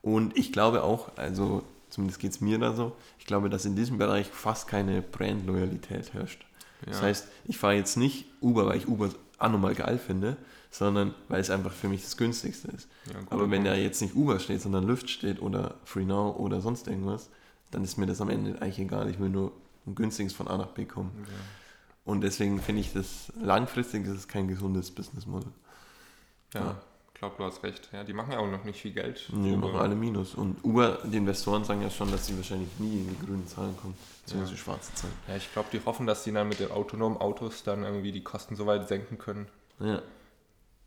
Und 0.00 0.36
ich 0.38 0.52
glaube 0.52 0.82
auch, 0.84 1.16
also 1.16 1.64
zumindest 1.90 2.20
geht 2.20 2.30
es 2.30 2.40
mir 2.40 2.58
da 2.58 2.72
so, 2.74 2.92
ich 3.18 3.26
glaube, 3.26 3.50
dass 3.50 3.64
in 3.64 3.74
diesem 3.74 3.98
Bereich 3.98 4.28
fast 4.28 4.68
keine 4.68 5.02
Brandloyalität 5.02 6.12
herrscht. 6.14 6.44
Das 6.86 6.98
Ja. 7.00 7.06
heißt, 7.06 7.28
ich 7.46 7.58
fahre 7.58 7.74
jetzt 7.74 7.96
nicht 7.96 8.26
Uber, 8.40 8.66
weil 8.66 8.76
ich 8.78 8.88
Uber 8.88 9.10
anormal 9.38 9.74
geil 9.74 9.98
finde, 9.98 10.36
sondern 10.70 11.14
weil 11.28 11.40
es 11.40 11.50
einfach 11.50 11.72
für 11.72 11.88
mich 11.88 12.02
das 12.02 12.16
günstigste 12.16 12.68
ist. 12.68 12.88
Ja, 13.06 13.20
Aber 13.30 13.50
wenn 13.50 13.64
da 13.64 13.74
jetzt 13.74 14.00
nicht 14.02 14.14
Uber 14.14 14.38
steht, 14.40 14.60
sondern 14.62 14.86
Lyft 14.86 15.08
steht 15.10 15.40
oder 15.40 15.74
FreeNow 15.84 16.36
oder 16.38 16.60
sonst 16.60 16.88
irgendwas, 16.88 17.28
dann 17.70 17.84
ist 17.84 17.96
mir 17.96 18.06
das 18.06 18.20
am 18.20 18.28
Ende 18.28 18.60
eigentlich 18.60 18.78
egal. 18.80 19.08
Ich 19.10 19.18
will 19.20 19.28
nur 19.28 19.52
ein 19.86 19.94
günstiges 19.94 20.32
von 20.32 20.48
A 20.48 20.56
nach 20.56 20.68
B 20.68 20.84
kommen. 20.84 21.10
Ja. 21.26 21.32
Und 22.04 22.20
deswegen 22.22 22.60
finde 22.60 22.80
ich 22.82 22.92
das 22.92 23.32
langfristig 23.40 24.04
ist 24.06 24.12
es 24.12 24.28
kein 24.28 24.46
gesundes 24.48 24.90
Businessmodell. 24.90 25.52
Ja, 26.54 26.60
Ja. 26.60 26.76
Glaub, 27.14 27.36
du 27.36 27.44
hast 27.44 27.62
recht. 27.62 27.88
Ja, 27.92 28.04
die 28.04 28.12
machen 28.12 28.32
ja 28.32 28.38
auch 28.38 28.50
noch 28.50 28.64
nicht 28.64 28.80
viel 28.80 28.92
Geld. 28.92 29.26
Die 29.30 29.34
Uber. 29.52 29.68
machen 29.68 29.76
alle 29.80 29.94
Minus. 29.94 30.34
Und 30.34 30.62
Uber, 30.64 30.98
die 31.04 31.16
Investoren 31.16 31.64
sagen 31.64 31.82
ja 31.82 31.90
schon, 31.90 32.10
dass 32.10 32.26
sie 32.26 32.36
wahrscheinlich 32.36 32.68
nie 32.78 33.00
in 33.00 33.08
die 33.08 33.26
grünen 33.26 33.46
Zahlen 33.46 33.76
kommen, 33.76 33.94
beziehungsweise 34.24 34.52
Ja. 34.54 34.58
schwarze 34.58 34.94
Zahlen. 34.94 35.14
Ja, 35.28 35.36
ich 35.36 35.52
glaube, 35.52 35.68
die 35.72 35.80
hoffen, 35.84 36.06
dass 36.06 36.24
sie 36.24 36.32
dann 36.32 36.48
mit 36.48 36.60
den 36.60 36.70
autonomen 36.70 37.16
Autos 37.18 37.62
dann 37.62 37.82
irgendwie 37.84 38.12
die 38.12 38.22
Kosten 38.22 38.56
so 38.56 38.66
weit 38.66 38.88
senken 38.88 39.18
können. 39.18 39.46
Ja. 39.80 40.02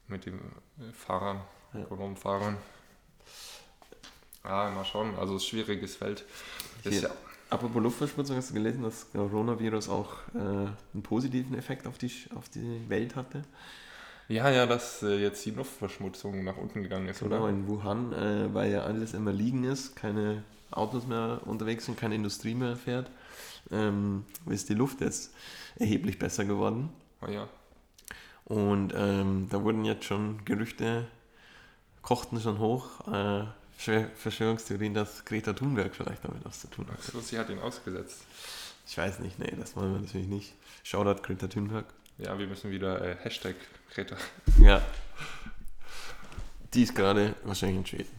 Mit 0.08 0.26
den 0.26 0.36
äh, 0.80 0.92
Fahrern, 0.94 1.42
Ja. 1.74 1.82
autonomen 1.82 2.16
Fahrern. 2.18 2.58
Ah, 4.44 4.70
mal 4.72 4.86
schauen. 4.86 5.14
Also, 5.20 5.34
ein 5.34 5.40
schwieriges 5.40 5.96
Feld. 5.96 6.24
Ist 6.84 7.04
ja, 7.04 7.10
Apropos 7.50 7.82
Luftverschmutzung, 7.82 8.36
hast 8.36 8.50
du 8.50 8.54
gelesen, 8.56 8.84
dass 8.84 9.10
Coronavirus 9.12 9.88
auch 9.90 10.16
äh, 10.36 10.38
einen 10.40 11.04
positiven 11.04 11.58
Effekt 11.58 11.88
auf 11.88 11.98
die, 11.98 12.12
auf 12.36 12.50
die 12.50 12.82
Welt 12.90 13.16
hatte? 13.16 13.44
Ja, 14.30 14.50
ja, 14.50 14.66
dass 14.66 15.02
äh, 15.04 15.18
jetzt 15.18 15.46
die 15.46 15.52
Luftverschmutzung 15.52 16.44
nach 16.44 16.58
unten 16.58 16.84
gegangen 16.84 17.08
ist, 17.08 17.20
Genau, 17.20 17.42
oder? 17.44 17.50
in 17.50 17.68
Wuhan, 17.68 18.14
äh, 18.14 18.54
weil 18.54 18.72
ja 18.72 18.82
alles 18.84 19.14
immer 19.14 19.32
liegen 19.32 19.64
ist, 19.64 19.96
keine 19.96 20.44
Autos 20.72 21.08
mehr 21.08 21.42
unterwegs 21.46 21.86
sind, 21.86 21.98
keine 21.98 22.16
Industrie 22.16 22.54
mehr 22.56 22.76
fährt, 22.76 23.10
ähm, 23.72 24.26
ist 24.48 24.70
die 24.70 24.74
Luft 24.74 25.02
jetzt 25.02 25.34
erheblich 25.78 26.20
besser 26.20 26.46
geworden. 26.46 26.90
Ah, 27.22 27.30
ja. 27.30 27.48
Und 28.46 28.94
ähm, 28.96 29.48
da 29.50 29.64
wurden 29.64 29.84
jetzt 29.86 30.06
schon 30.06 30.44
Gerüchte, 30.46 31.06
kochten 32.02 32.40
schon 32.40 32.60
hoch, 32.60 33.08
äh, 33.08 33.44
Verschwör- 33.78 34.10
Verschwörungstheorien, 34.16 34.94
dass 34.94 35.24
Greta 35.26 35.54
Thunberg 35.54 35.94
vielleicht 35.96 36.24
damit 36.26 36.44
was 36.44 36.62
zu 36.62 36.68
tun 36.68 36.88
hat. 36.92 37.02
So, 37.02 37.20
sie 37.20 37.38
hat 37.38 37.50
ihn 37.50 37.60
ausgesetzt. 37.60 38.24
Ich 38.88 38.98
weiß 38.98 39.20
nicht, 39.20 39.38
nee, 39.38 39.54
das 39.60 39.76
wollen 39.76 39.94
wir 39.94 40.00
natürlich 40.00 40.28
nicht. 40.28 40.54
Shoutout 40.84 41.22
Greta 41.22 41.48
Thunberg. 41.48 41.86
Ja, 42.18 42.38
wir 42.40 42.48
müssen 42.48 42.72
wieder 42.72 43.02
äh, 43.02 43.16
Hashtag 43.24 43.56
Greta. 43.94 44.16
Ja. 44.62 44.82
Die 46.74 46.84
ist 46.84 46.96
gerade 46.96 47.36
wahrscheinlich 47.44 47.78
in 47.78 47.86
Schweden. 47.86 48.10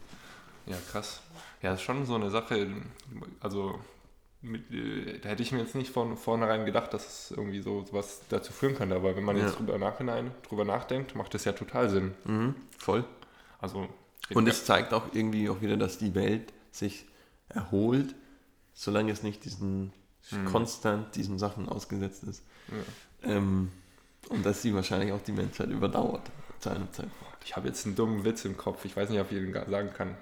Ja, 0.67 0.77
krass. 0.91 1.21
Ja, 1.63 1.75
ist 1.75 1.83
schon 1.83 2.07
so 2.07 2.15
eine 2.15 2.31
Sache, 2.31 2.69
also 3.41 3.79
mit, 4.41 4.71
äh, 4.71 5.19
da 5.19 5.31
hätte 5.31 5.43
ich 5.43 5.51
mir 5.51 5.59
jetzt 5.61 5.75
nicht 5.75 5.91
von 5.93 6.17
vornherein 6.17 6.65
gedacht, 6.65 6.95
dass 6.95 7.07
es 7.31 7.31
irgendwie 7.37 7.61
so 7.61 7.85
was 7.91 8.21
dazu 8.29 8.53
führen 8.53 8.77
könnte, 8.77 8.95
aber 8.95 9.17
wenn 9.17 9.25
man 9.25 9.37
Ja. 9.37 9.47
jetzt 9.47 9.59
drüber 9.59 9.77
nachhinein 9.79 10.31
drüber 10.49 10.65
nachdenkt, 10.65 11.15
macht 11.17 11.35
das 11.35 11.45
ja 11.45 11.53
total 11.53 11.91
Sinn. 11.91 12.15
Mhm, 12.25 12.55
voll. 12.79 13.05
Also 13.61 13.89
Und 14.31 14.47
es 14.47 14.65
zeigt 14.65 14.93
auch 14.95 15.07
irgendwie 15.13 15.49
auch 15.49 15.61
wieder, 15.61 15.77
dass 15.77 15.99
die 15.99 16.15
Welt 16.15 16.53
sich 16.71 17.07
erholt, 17.49 18.15
solange 18.75 19.11
es 19.11 19.23
nicht 19.25 19.45
diesen 19.45 19.93
Mhm. 20.31 20.45
konstant 20.45 21.17
diesen 21.17 21.39
Sachen 21.39 21.69
ausgesetzt 21.69 22.23
ist. 22.25 22.43
Ja. 23.23 23.31
Ähm, 23.33 23.73
und 24.29 24.45
dass 24.47 24.63
sie 24.63 24.75
wahrscheinlich 24.75 25.13
auch 25.13 25.23
die 25.23 25.33
Menschheit 25.33 25.69
überdauert 25.71 26.23
zu 26.61 26.71
einem 26.71 26.91
Zeitpunkt. 26.93 27.45
ich 27.45 27.57
habe 27.57 27.69
jetzt 27.69 27.87
einen 27.87 27.95
dummen 27.97 28.25
Witz 28.25 28.45
im 28.45 28.57
Kopf, 28.57 28.85
ich 28.85 28.97
weiß 28.97 29.11
nicht, 29.11 29.21
ob 29.21 29.31
ich 29.33 29.39
den 29.39 29.53
ga- 29.53 29.67
sagen 29.69 29.91
kann. 29.97 30.17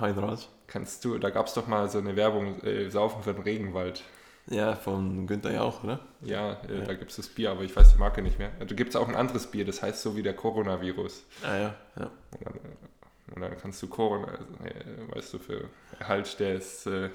Raus. 0.00 0.48
Kannst 0.66 1.04
du, 1.04 1.18
da 1.18 1.30
gab 1.30 1.46
es 1.46 1.54
doch 1.54 1.66
mal 1.66 1.88
so 1.88 1.98
eine 1.98 2.16
Werbung, 2.16 2.60
äh, 2.62 2.90
Saufen 2.90 3.22
für 3.22 3.32
den 3.32 3.42
Regenwald. 3.42 4.02
Ja, 4.48 4.74
von 4.74 5.26
Günther 5.28 5.52
Jauch, 5.52 5.84
oder? 5.84 6.00
Ja, 6.20 6.54
äh, 6.68 6.80
Ja. 6.80 6.84
da 6.86 6.94
gibt 6.94 7.10
es 7.12 7.16
das 7.18 7.28
Bier, 7.28 7.52
aber 7.52 7.62
ich 7.62 7.74
weiß 7.76 7.92
die 7.92 7.98
Marke 7.98 8.22
nicht 8.22 8.38
mehr. 8.40 8.50
Da 8.58 8.64
gibt 8.64 8.90
es 8.90 8.96
auch 8.96 9.08
ein 9.08 9.14
anderes 9.14 9.46
Bier, 9.46 9.64
das 9.64 9.82
heißt 9.82 10.02
so 10.02 10.16
wie 10.16 10.22
der 10.22 10.34
Coronavirus. 10.34 11.22
Ah 11.44 11.56
ja, 11.56 11.74
ja. 11.96 12.10
Und 12.32 12.44
dann, 12.46 12.54
äh, 12.54 13.34
und 13.34 13.40
dann 13.40 13.56
kannst 13.58 13.80
du 13.82 13.86
Corona, 13.88 14.32
äh, 14.64 15.14
weißt 15.14 15.34
du, 15.34 15.38
für 15.38 15.64
Erhalt 16.00 16.38
des 16.40 16.86
äh, 16.86 17.08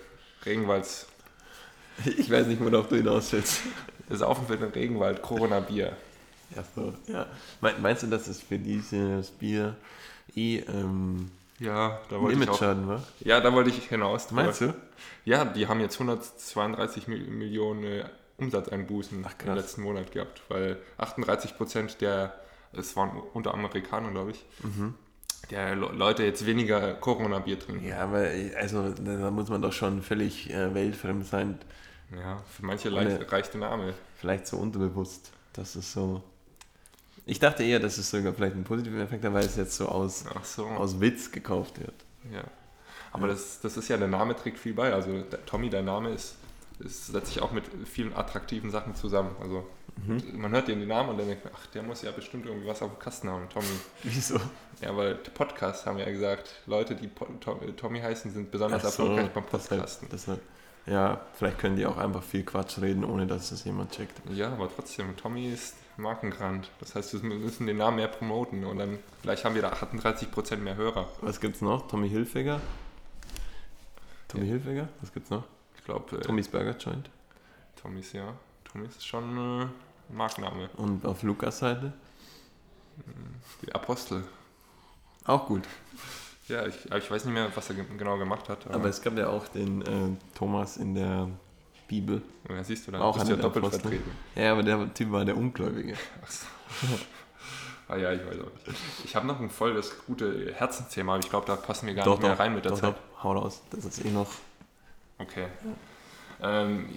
Regenwalds, 0.45 1.07
Ich 2.05 2.29
weiß 2.31 2.47
nicht, 2.47 2.63
worauf 2.63 2.87
du 2.87 2.95
hinaus 2.95 3.33
willst. 3.33 3.63
Saufen 4.09 4.47
für 4.47 4.57
den 4.57 4.69
Regenwald, 4.69 5.21
Corona-Bier. 5.21 5.93
Ja, 6.55 6.63
so, 6.75 6.93
ja. 7.07 7.25
Me- 7.61 7.73
Meinst 7.81 8.03
du, 8.03 8.07
dass 8.07 8.27
es 8.27 8.41
für 8.41 8.57
dieses 8.57 9.31
Bier 9.31 9.75
eh 10.35 10.59
ähm, 10.59 11.29
Ja, 11.59 11.99
da 12.09 12.21
wollte 12.21 12.41
ich 12.41 12.49
auch. 12.49 12.61
War? 12.61 13.03
Ja, 13.19 13.41
da 13.41 13.51
wollte 13.53 13.69
ich 13.69 13.83
hinaus. 13.89 14.31
Meinst 14.31 14.61
du? 14.61 14.73
Ja, 15.25 15.43
die 15.43 15.67
haben 15.67 15.81
jetzt 15.81 15.99
132 15.99 17.07
Mil- 17.07 17.27
Millionen 17.27 17.83
äh, 17.83 18.05
Umsatzeinbußen 18.37 19.25
Ach, 19.27 19.33
im 19.45 19.55
letzten 19.55 19.81
Monat 19.81 20.11
gehabt, 20.11 20.41
weil 20.47 20.77
38 20.99 21.57
Prozent 21.57 21.99
der, 22.01 22.33
es 22.71 22.95
waren 22.95 23.11
unter 23.33 23.53
Amerikanern, 23.53 24.13
glaube 24.13 24.31
ich, 24.31 24.45
Mhm. 24.63 24.93
der 25.51 25.75
Le- 25.75 25.91
Leute 25.93 26.23
jetzt 26.23 26.45
weniger 26.45 26.93
Corona-Bier 26.93 27.59
trinken. 27.59 27.85
Ja, 27.87 28.03
aber 28.03 28.27
also 28.57 28.89
da 28.93 29.31
muss 29.31 29.49
man 29.49 29.61
doch 29.61 29.73
schon 29.73 30.01
völlig 30.01 30.49
äh, 30.51 30.73
weltfremd 30.73 31.25
sein, 31.25 31.57
Ja, 32.15 32.37
für 32.55 32.65
manche 32.65 32.89
leicht, 32.89 33.31
reicht 33.31 33.53
der 33.53 33.61
Name. 33.61 33.93
vielleicht 34.15 34.47
so 34.47 34.57
unterbewusst, 34.57 35.31
dass 35.53 35.75
es 35.75 35.91
so. 35.91 36.23
Ich 37.25 37.39
dachte 37.39 37.63
eher, 37.63 37.79
dass 37.79 37.97
es 37.97 38.09
sogar 38.09 38.33
vielleicht 38.33 38.53
einen 38.55 38.63
positiven 38.63 39.01
Effekt 39.01 39.25
hat, 39.25 39.33
weil 39.33 39.45
es 39.45 39.57
jetzt 39.57 39.75
so 39.75 39.87
aus, 39.89 40.23
so. 40.43 40.65
aus 40.67 40.99
Witz 41.01 41.31
gekauft 41.31 41.79
wird. 41.79 41.93
Ja. 42.31 42.43
Aber 43.11 43.27
Das, 43.27 43.59
das 43.59 43.75
ist 43.75 43.89
ja, 43.89 43.97
der 43.97 44.07
Name 44.07 44.35
trägt 44.35 44.59
viel 44.59 44.73
bei. 44.73 44.93
Also 44.93 45.21
der, 45.21 45.45
Tommy, 45.45 45.69
der 45.69 45.81
Name 45.81 46.11
ist, 46.11 46.35
ist, 46.79 47.07
setzt 47.07 47.27
sich 47.33 47.41
auch 47.41 47.51
mit 47.51 47.65
vielen 47.85 48.15
attraktiven 48.15 48.71
Sachen 48.71 48.95
zusammen. 48.95 49.35
Also 49.41 49.65
Mhm. 50.05 50.21
man 50.39 50.51
hört 50.51 50.67
den 50.67 50.87
Namen 50.87 51.09
und 51.09 51.17
dann 51.17 51.25
denkt 51.27 51.43
man, 51.43 51.51
ach, 51.57 51.65
der 51.67 51.81
muss 51.81 52.03
ja 52.03 52.11
bestimmt 52.11 52.45
irgendwie 52.45 52.67
was 52.67 52.83
auf 52.83 52.91
dem 52.91 52.99
Kasten 52.99 53.29
haben, 53.29 53.49
Tommy. 53.49 53.65
Wieso? 54.03 54.39
Ja, 54.79 54.95
weil 54.95 55.15
der 55.15 55.31
Podcast 55.31 55.87
haben 55.87 55.97
ja 55.97 56.05
gesagt, 56.05 56.51
Leute, 56.67 56.95
die 56.95 57.07
po 57.07 57.25
Tom, 57.39 57.59
Tommy 57.75 57.99
heißen, 57.99 58.31
sind 58.31 58.51
besonders 58.51 58.83
so, 58.83 58.87
erfolgreich 59.03 59.31
beim 59.33 59.43
deshalb- 59.51 59.69
Podcasten. 59.69 60.07
deshalb. 60.11 60.41
Ja, 60.87 61.19
vielleicht 61.33 61.59
können 61.59 61.75
die 61.75 61.85
auch 61.85 61.97
einfach 61.97 62.23
viel 62.23 62.43
Quatsch 62.43 62.79
reden, 62.79 63.03
ohne 63.03 63.27
dass 63.27 63.51
es 63.51 63.65
jemand 63.65 63.91
checkt. 63.91 64.21
Ja, 64.31 64.53
aber 64.53 64.69
trotzdem, 64.73 65.17
Tommy 65.17 65.51
ist 65.51 65.75
Markengrand. 65.97 66.69
Das 66.79 66.95
heißt, 66.95 67.21
wir 67.21 67.35
müssen 67.35 67.67
den 67.67 67.77
Namen 67.77 67.97
mehr 67.97 68.07
promoten 68.07 68.63
und 68.63 68.77
dann 68.77 68.99
vielleicht 69.21 69.43
haben 69.43 69.55
wir 69.55 69.61
da 69.61 69.73
38% 69.73 70.57
mehr 70.57 70.75
Hörer. 70.75 71.09
Was 71.21 71.41
gibt's 71.41 71.61
noch? 71.61 71.87
Tommy 71.87 72.09
Hilfiger? 72.09 72.61
Tommy 74.29 74.45
Hilfiger? 74.45 74.87
Was 75.01 75.11
gibt's 75.13 75.29
noch? 75.29 75.43
Ich 75.77 75.83
glaube, 75.83 76.17
äh, 76.17 76.21
Tommys 76.21 76.47
Burger 76.47 76.77
Joint. 76.77 77.09
Tommys, 77.75 78.13
ja. 78.13 78.33
Tommys 78.63 78.95
ist 78.95 79.05
schon 79.05 79.37
äh, 79.37 79.63
ein 79.63 79.71
Markenname. 80.09 80.69
Und 80.77 81.05
auf 81.05 81.21
Lukas 81.23 81.59
Seite? 81.59 81.91
Die 83.61 83.73
Apostel. 83.73 84.23
Auch 85.25 85.45
gut. 85.45 85.63
Ja, 86.47 86.65
ich, 86.65 86.75
aber 86.87 86.97
ich 86.97 87.11
weiß 87.11 87.25
nicht 87.25 87.33
mehr, 87.33 87.49
was 87.53 87.69
er 87.69 87.75
ge 87.75 87.85
genau 87.97 88.17
gemacht 88.17 88.47
hat. 88.47 88.67
Aber 88.69 88.87
es 88.87 89.01
gab 89.01 89.17
ja 89.17 89.29
auch 89.29 89.47
den 89.49 89.81
äh, 89.81 90.35
Thomas 90.35 90.77
in 90.77 90.95
der 90.95 91.27
Bibel. 91.87 92.21
ja, 92.49 92.63
siehst 92.63 92.87
du, 92.87 92.91
dann 92.91 93.01
auch 93.01 93.15
bist 93.15 93.27
du 93.27 93.35
ja 93.35 93.41
doppelt 93.41 93.65
Apostel. 93.65 93.81
vertreten. 93.81 94.11
Ja, 94.35 94.53
aber 94.53 94.63
der 94.63 94.93
Typ 94.93 95.11
war 95.11 95.25
der 95.25 95.35
Ungläubige. 95.35 95.95
Ach 96.23 96.31
so. 96.31 96.45
ah 97.89 97.97
ja, 97.97 98.13
ich 98.13 98.25
weiß 98.25 98.39
auch 98.39 98.67
nicht. 98.67 98.79
Ich 99.03 99.15
habe 99.15 99.27
noch 99.27 99.39
ein 99.39 99.49
voll 99.49 99.73
das 99.73 100.05
gute 100.05 100.53
Herzensthema, 100.53 101.15
aber 101.15 101.23
ich 101.23 101.29
glaube, 101.29 101.45
da 101.45 101.55
passen 101.55 101.87
wir 101.87 101.95
gar 101.95 102.07
nicht 102.07 102.21
mehr 102.21 102.39
rein 102.39 102.53
mit 102.53 102.63
der 102.63 102.71
doch, 102.71 102.79
Zeit. 102.79 102.95
Doch, 102.95 103.23
hau 103.23 103.33
raus. 103.33 103.61
Das 103.71 103.83
ist 103.83 104.05
eh 104.05 104.11
noch. 104.11 104.29
Okay. 105.19 105.47
Ähm, 106.41 106.87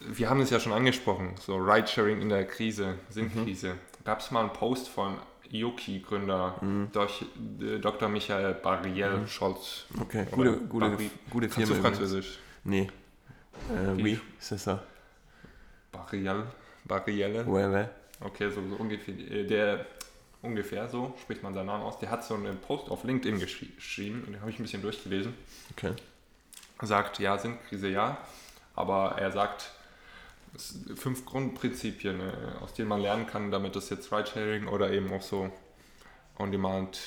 wir 0.00 0.30
haben 0.30 0.40
es 0.40 0.50
ja 0.50 0.60
schon 0.60 0.72
angesprochen, 0.72 1.34
so 1.40 1.56
Ridesharing 1.56 2.20
in 2.20 2.28
der 2.28 2.46
Krise, 2.46 2.94
Sinnkrise. 3.08 3.74
Gab 4.04 4.20
es 4.20 4.30
mal 4.30 4.40
einen 4.40 4.52
Post 4.52 4.88
von 4.88 5.16
Ioki-Gründer 5.52 6.56
Mhm. 6.60 6.88
durch 6.92 7.22
äh, 7.60 7.78
Dr. 7.78 8.08
Michael 8.08 8.54
Barriel 8.54 9.26
Scholz. 9.26 9.86
Okay, 10.00 10.26
gute, 10.30 10.56
gute, 10.68 10.86
Barri- 10.86 11.10
gute 11.30 11.48
Kannst 11.48 11.56
Firma. 11.56 11.72
du 11.74 11.78
übrigens. 11.78 11.98
Französisch? 11.98 12.38
Nee. 12.64 12.88
Äh, 13.70 13.96
Wie? 13.96 14.02
oui, 14.02 14.20
c'est 14.40 14.58
ça. 14.58 14.80
Barriel? 15.92 16.44
Barrielle? 16.84 17.44
Ouais, 17.46 17.66
ouais. 17.66 17.88
Okay, 18.20 18.50
so, 18.50 18.60
so 18.68 18.76
ungefähr. 18.76 19.14
äh, 19.14 19.44
Der 19.46 19.86
ungefähr 20.42 20.88
so 20.88 21.14
spricht 21.20 21.42
man 21.42 21.52
seinen 21.54 21.66
Namen 21.66 21.82
aus. 21.84 21.98
Der 21.98 22.10
hat 22.10 22.24
so 22.24 22.34
einen 22.34 22.58
Post 22.58 22.90
auf 22.90 23.04
LinkedIn 23.04 23.38
geschri 23.40 23.66
geschrieben 23.74 24.22
und 24.26 24.32
den 24.32 24.40
habe 24.40 24.50
ich 24.50 24.58
ein 24.58 24.62
bisschen 24.62 24.82
durchgelesen. 24.82 25.34
Okay. 25.76 25.92
sagt, 26.82 27.18
ja, 27.18 27.36
Sinnkrise 27.38 27.88
ja, 27.88 28.18
aber 28.76 29.16
er 29.18 29.32
sagt 29.32 29.62
sind 29.62 29.72
fünf 30.96 31.24
Grundprinzipien, 31.26 32.20
äh, 32.20 32.32
aus 32.60 32.72
denen 32.74 32.88
man 32.88 33.00
lernen 33.00 33.26
kann, 33.26 33.50
damit 33.50 33.76
das 33.76 33.90
jetzt 33.90 34.12
Ridesharing 34.12 34.66
oder 34.68 34.90
eben 34.92 35.12
auch 35.12 35.22
so 35.22 35.50
On-Demand, 36.38 36.98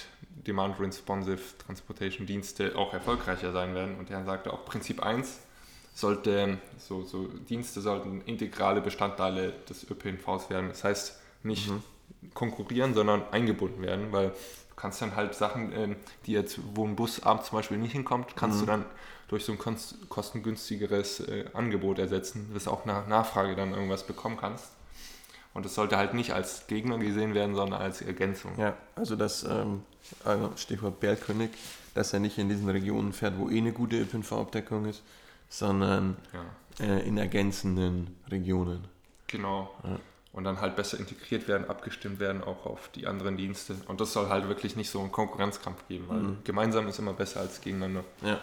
Demand-Responsive 0.48 1.58
Transportation 1.66 2.28
Dienste 2.28 2.76
auch 2.76 2.94
erfolgreicher 2.94 3.52
sein 3.52 3.74
werden. 3.76 3.98
Und 3.98 4.10
er 4.10 4.24
sagte 4.26 4.52
auch, 4.52 4.66
Prinzip 4.66 5.04
1 5.04 5.40
sollte, 5.94 6.58
so, 6.78 7.04
so 7.04 7.28
Dienste 7.28 7.82
sollten 7.82 8.22
integrale 8.22 8.82
Bestandteile 8.82 9.54
des 9.70 9.90
ÖPNVs 9.90 10.50
werden. 10.50 10.70
Das 10.70 10.84
heißt, 10.84 11.20
nicht 11.44 11.70
Mhm. 11.70 11.84
Konkurrieren, 12.34 12.94
sondern 12.94 13.24
eingebunden 13.32 13.82
werden, 13.82 14.12
weil 14.12 14.30
du 14.30 14.76
kannst 14.76 15.02
dann 15.02 15.16
halt 15.16 15.34
Sachen, 15.36 15.72
ähm, 15.74 15.96
die 16.26 16.34
jetzt, 16.34 16.60
wo 16.76 16.86
ein 16.86 16.96
Bus 16.96 17.24
abends 17.24 17.48
zum 17.50 17.58
Beispiel 17.58 17.78
nicht 17.78 17.92
hinkommt, 17.94 18.36
kannst 18.36 18.58
Mhm. 18.58 18.62
du 18.62 18.66
dann 18.68 18.86
durch 19.28 19.46
so 19.46 19.54
ein 19.54 19.58
kostengünstigeres 20.10 21.22
äh, 21.22 21.46
Angebot 21.54 22.00
ersetzen, 22.00 22.52
das 22.54 22.68
auch 22.68 22.86
nach 22.86 23.08
Nachfrage 23.08 23.56
dann 23.56 23.74
irgendwas 23.74 24.06
bekommen 24.06 24.38
kannst. 24.38 24.66
Und 25.54 25.66
das 25.66 25.76
sollte 25.76 25.98
halt 25.98 26.14
nicht 26.14 26.32
als 26.34 26.68
Gegner 26.68 26.98
gesehen 26.98 27.34
werden, 27.34 27.56
sondern 27.56 27.82
als 27.82 28.02
Ergänzung. 28.02 28.58
Ja, 28.58 28.78
also 28.96 29.16
das 29.16 29.44
ähm, 29.44 29.84
also 30.24 30.52
Stichwort 30.56 31.00
Bergkönig, 31.00 31.52
dass 31.94 32.14
er 32.14 32.20
nicht 32.20 32.38
in 32.38 32.48
diesen 32.50 32.70
Regionen 32.70 33.12
fährt, 33.14 33.38
wo 33.38 33.50
eh 33.50 33.58
eine 33.58 33.74
gute 33.74 33.98
ÖPNV-Abdeckung 34.00 34.86
ist, 34.86 35.04
sondern 35.50 36.16
Ja, 36.80 36.86
äh, 36.86 37.06
in 37.08 37.18
ergänzenden 37.18 38.16
Regionen. 38.30 38.88
genau. 39.28 39.72
Ja. 39.84 40.00
Und 40.34 40.46
dann 40.46 40.62
halt 40.62 40.78
besser 40.78 40.98
integriert 40.98 41.48
werden, 41.50 41.70
abgestimmt 41.70 42.20
werden 42.20 42.42
auch 42.42 42.66
auf 42.66 42.88
die 42.96 43.06
anderen 43.06 43.36
Dienste. 43.36 43.76
Und 43.88 44.00
das 44.00 44.14
soll 44.14 44.30
halt 44.30 44.48
wirklich 44.48 44.78
nicht 44.78 44.90
so 44.90 45.02
einen 45.02 45.12
Konkurrenzkampf 45.12 45.86
geben, 45.90 46.06
weil 46.08 46.20
Mhm. 46.20 46.38
gemeinsam 46.46 46.88
ist 46.88 47.00
immer 47.00 47.12
besser 47.14 47.42
als 47.42 47.60
gegeneinander. 47.60 48.06
Ja. 48.22 48.40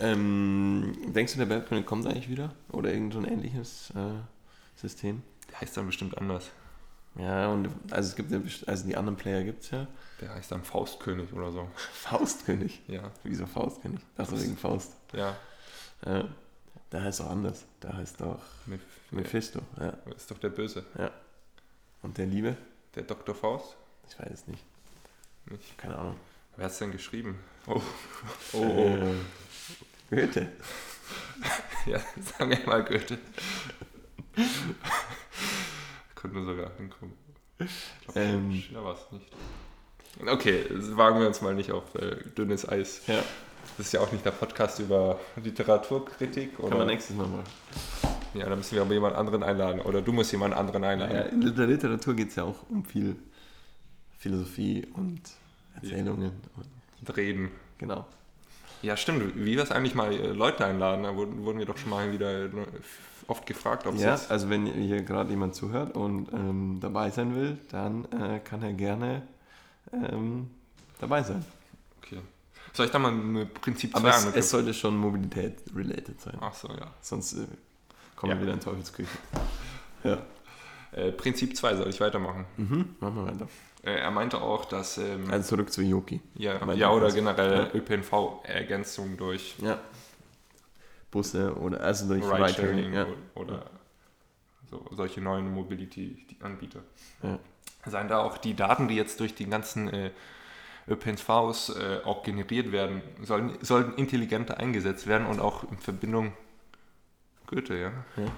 Ähm, 0.00 0.96
denkst 1.14 1.32
du, 1.34 1.38
der 1.38 1.46
Bergkönig 1.46 1.86
kommt 1.86 2.06
eigentlich 2.06 2.28
wieder? 2.28 2.50
Oder 2.72 2.92
irgend 2.92 3.12
so 3.12 3.18
ein 3.20 3.26
ähnliches 3.26 3.90
äh, 3.90 4.80
System? 4.80 5.22
Der 5.50 5.60
heißt 5.60 5.76
dann 5.76 5.86
bestimmt 5.86 6.16
anders. 6.18 6.50
Ja, 7.16 7.48
und 7.48 7.68
also 7.90 8.08
es 8.08 8.16
gibt 8.16 8.32
also 8.68 8.86
die 8.86 8.96
anderen 8.96 9.16
Player 9.16 9.44
gibt 9.44 9.62
es 9.62 9.70
ja. 9.70 9.86
Der 10.20 10.34
heißt 10.34 10.50
dann 10.50 10.64
Faustkönig 10.64 11.32
oder 11.32 11.52
so. 11.52 11.68
Faustkönig. 11.92 12.80
Ja, 12.88 13.10
Wieso 13.22 13.46
Faustkönig? 13.46 14.00
Ach 14.16 14.26
so, 14.26 14.40
wegen 14.40 14.56
Faust. 14.56 14.94
ja. 15.12 15.36
Ja. 16.06 16.24
Der 16.94 17.02
heißt 17.02 17.20
auch 17.22 17.30
anders. 17.30 17.64
Der 17.82 17.96
heißt 17.96 18.22
auch 18.22 18.38
Mit, 18.66 18.80
Mephisto. 19.10 19.60
Ja. 19.80 19.88
ist 20.16 20.30
doch 20.30 20.38
der 20.38 20.50
Böse. 20.50 20.84
Und 22.02 22.16
der 22.16 22.26
Liebe? 22.26 22.56
Der 22.94 23.02
Dr. 23.02 23.34
Faust? 23.34 23.74
Ich 24.08 24.16
weiß 24.16 24.30
es 24.30 24.46
nicht. 24.46 24.62
Nicht. 25.46 25.76
Keine 25.76 25.98
Ahnung. 25.98 26.16
Wer 26.54 26.66
hat 26.66 26.72
es 26.72 26.78
denn 26.78 26.92
geschrieben? 26.92 27.36
Oh, 27.66 27.82
oh, 28.52 28.58
oh. 28.58 28.68
Äh, 28.70 30.16
Goethe. 30.20 30.52
Ja, 31.86 31.98
sagen 32.38 32.50
wir 32.50 32.64
mal 32.64 32.84
Goethe. 32.84 33.18
Könnte 36.14 36.44
sogar 36.44 36.70
hinkommen. 36.76 37.14
Ich 37.58 37.68
glaube, 38.04 38.20
Ähm. 38.20 38.54
Schiller 38.54 38.84
war 38.84 38.94
es 38.94 39.10
nicht. 39.10 39.26
Okay, 40.26 40.64
wagen 40.96 41.18
wir 41.20 41.26
uns 41.26 41.42
mal 41.42 41.54
nicht 41.54 41.72
auf 41.72 41.92
äh, 41.96 42.22
dünnes 42.38 42.66
Eis. 42.68 43.02
Ja. 43.08 43.22
Das 43.76 43.86
ist 43.86 43.92
ja 43.92 44.00
auch 44.00 44.12
nicht 44.12 44.24
der 44.24 44.30
Podcast 44.30 44.78
über 44.78 45.18
Literaturkritik 45.42 46.58
wir 46.58 46.64
oder. 46.64 46.84
nächstes 46.84 47.16
Mal 47.16 47.26
machen. 47.26 47.44
Ja, 48.34 48.48
dann 48.48 48.58
müssen 48.58 48.74
wir 48.74 48.82
aber 48.82 48.94
jemand 48.94 49.16
anderen 49.16 49.42
einladen. 49.42 49.80
Oder 49.80 50.02
du 50.02 50.12
musst 50.12 50.32
jemand 50.32 50.54
anderen 50.54 50.84
einladen. 50.84 51.14
Ja, 51.14 51.22
in 51.22 51.54
der 51.54 51.66
Literatur 51.66 52.14
geht 52.14 52.28
es 52.28 52.36
ja 52.36 52.44
auch 52.44 52.68
um 52.68 52.84
viel 52.84 53.16
Philosophie 54.18 54.86
und 54.94 55.20
Erzählungen. 55.76 56.32
Und 57.00 57.16
reden. 57.16 57.50
Genau. 57.78 58.06
Ja, 58.82 58.96
stimmt. 58.96 59.34
Wie 59.36 59.54
wäre 59.56 59.64
es 59.64 59.70
eigentlich 59.70 59.94
mal 59.94 60.12
äh, 60.12 60.32
Leute 60.32 60.64
einladen? 60.64 61.04
Da 61.04 61.14
wurden, 61.16 61.58
wir 61.58 61.66
doch 61.66 61.78
schon 61.78 61.90
mal 61.90 62.12
wieder 62.12 62.48
oft 63.28 63.46
gefragt, 63.46 63.86
ob 63.86 63.94
es 63.94 64.02
Ja, 64.02 64.18
also 64.28 64.50
wenn 64.50 64.66
hier 64.66 65.02
gerade 65.02 65.30
jemand 65.30 65.54
zuhört 65.54 65.94
und 65.96 66.32
ähm, 66.32 66.78
dabei 66.80 67.10
sein 67.10 67.34
will, 67.34 67.58
dann 67.70 68.04
äh, 68.12 68.40
kann 68.40 68.62
er 68.62 68.72
gerne 68.72 69.22
ähm, 69.92 70.50
dabei 71.00 71.22
sein. 71.22 71.44
Soll 72.74 72.86
ich 72.86 72.92
da 72.92 72.98
mal 72.98 73.12
ein 73.12 73.48
Prinzip 73.60 73.92
2 73.92 73.98
Aber 73.98 74.08
es, 74.10 74.26
es 74.26 74.50
sollte 74.50 74.74
schon 74.74 74.96
Mobilität-related 74.96 76.20
sein. 76.20 76.36
Ach 76.40 76.52
so, 76.52 76.68
ja. 76.68 76.92
Sonst 77.00 77.34
äh, 77.34 77.46
kommen 78.16 78.32
Ja. 78.32 78.36
wir 78.38 78.42
wieder 78.42 78.52
in 78.54 78.60
Teufelsküche. 78.60 79.08
Ja. 80.04 80.18
Äh, 80.92 81.12
Prinzip 81.12 81.56
2 81.56 81.76
soll 81.76 81.88
ich 81.88 81.98
weitermachen. 82.00 82.44
Mhm, 82.58 82.96
machen 83.00 83.14
wir 83.16 83.26
weiter. 83.26 83.48
Äh, 83.82 84.00
er 84.00 84.10
meinte 84.10 84.38
auch, 84.40 84.66
dass 84.66 84.98
ähm, 84.98 85.30
Also 85.30 85.56
zurück 85.56 85.72
zu 85.72 85.80
Yoki. 85.82 86.20
ja, 86.34 86.54
ja, 86.74 86.74
er 86.88 86.92
oder 86.92 87.06
das. 87.06 87.14
generell 87.14 87.70
Ja. 87.72 87.74
ÖPNV-Ergänzung 87.74 89.16
durch 89.16 89.54
Ja. 89.62 89.78
Busse 91.10 91.54
oder 91.56 91.80
also 91.80 92.06
durch 92.08 92.22
Ridesharing. 92.24 92.92
Ja. 92.92 93.06
oder 93.34 93.64
so, 94.70 94.84
solche 94.90 95.20
neuen 95.20 95.52
Mobility-Anbieter. 95.54 96.80
Ja. 97.22 97.38
Seien 97.86 98.08
da 98.08 98.18
auch 98.18 98.36
die 98.38 98.54
Daten, 98.54 98.88
die 98.88 98.96
jetzt 98.96 99.20
durch 99.20 99.34
die 99.34 99.46
ganzen 99.48 99.88
äh, 99.88 100.10
ÖPNVs 100.88 101.70
äh, 101.70 102.00
auch 102.04 102.22
generiert 102.22 102.72
werden, 102.72 103.02
sollen, 103.22 103.56
sollten 103.62 103.94
intelligenter 103.94 104.58
eingesetzt 104.58 105.06
werden 105.06 105.26
und 105.26 105.40
auch 105.40 105.64
in 105.70 105.78
Verbindung 105.78 106.32
Goethe, 107.46 107.74
ja. 107.78 107.92
ja. 108.16 108.30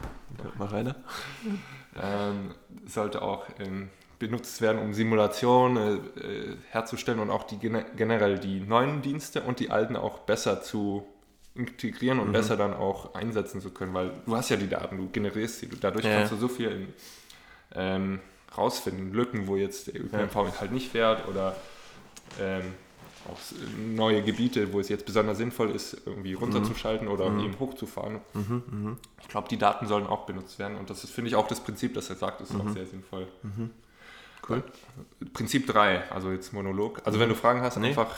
Mach 0.59 0.73
weiter. 0.73 0.97
ähm, 2.01 2.55
sollte 2.87 3.23
auch 3.23 3.47
ähm, 3.59 3.89
benutzt 4.19 4.61
werden, 4.61 4.81
um 4.81 4.93
Simulationen 4.95 6.01
äh, 6.17 6.21
äh, 6.21 6.57
herzustellen 6.71 7.21
und 7.21 7.31
auch 7.31 7.45
die 7.45 7.59
gene 7.59 7.85
generell 7.97 8.39
die 8.39 8.61
neuen 8.61 9.03
Dienste 9.03 9.43
und 9.43 9.61
die 9.61 9.71
alten 9.71 9.97
auch 9.97 10.21
besser 10.21 10.63
zu 10.63 11.07
integrieren 11.55 12.19
und 12.19 12.29
Mhm. 12.29 12.33
besser 12.33 12.57
dann 12.57 12.75
auch 12.75 13.15
einsetzen 13.15 13.61
zu 13.61 13.71
können, 13.71 13.95
weil 13.95 14.11
du 14.27 14.37
hast 14.37 14.51
ja 14.51 14.57
die 14.57 14.69
Daten, 14.69 14.99
du 14.99 15.09
generierst 15.11 15.61
sie, 15.61 15.69
du, 15.69 15.77
dadurch 15.77 16.05
Ja. 16.05 16.15
kannst 16.15 16.33
du 16.33 16.37
so 16.37 16.49
viel 16.49 16.71
in, 16.71 16.89
ähm, 17.75 18.21
rausfinden, 18.57 19.13
Lücken, 19.13 19.47
wo 19.47 19.57
jetzt 19.57 19.87
der 19.87 20.01
ÖPNV 20.05 20.61
halt 20.61 20.73
nicht 20.73 20.91
fährt 20.91 21.27
oder 21.29 21.57
ähm, 22.41 22.75
auch 23.29 23.39
neue 23.77 24.23
Gebiete, 24.23 24.73
wo 24.73 24.79
es 24.81 24.89
jetzt 24.89 25.05
besonders 25.05 25.39
sinnvoll 25.39 25.71
ist, 25.71 25.97
irgendwie 26.07 26.35
runterzuschalten 26.35 27.09
oder 27.09 27.29
Mhm. 27.29 27.41
eben 27.45 27.59
hochzufahren. 27.59 28.21
Mhm, 28.35 28.63
mhm. 28.71 28.97
Ich 29.21 29.29
glaube, 29.29 29.49
die 29.49 29.57
Daten 29.59 29.87
sollen 29.89 30.07
auch 30.07 30.27
benutzt 30.27 30.59
werden 30.61 30.77
und 30.79 30.91
das 30.91 31.03
ist, 31.03 31.13
finde 31.13 31.29
ich, 31.31 31.35
auch 31.37 31.49
das 31.49 31.61
Prinzip, 31.61 31.95
das 31.95 32.09
er 32.09 32.17
sagt, 32.17 32.41
ist 32.41 32.53
Mhm. 32.55 32.61
auch 32.61 32.69
sehr 32.71 32.87
sinnvoll. 32.87 33.27
Cool. 34.49 34.63
Prinzip 35.35 35.67
3, 35.67 36.09
also 36.13 36.31
jetzt 36.31 36.53
Monolog. 36.53 37.01
Also 37.05 37.19
wenn 37.19 37.29
du 37.29 37.35
Fragen 37.35 37.63
hast, 37.63 37.77
Nee. 37.79 37.89
einfach 37.89 38.15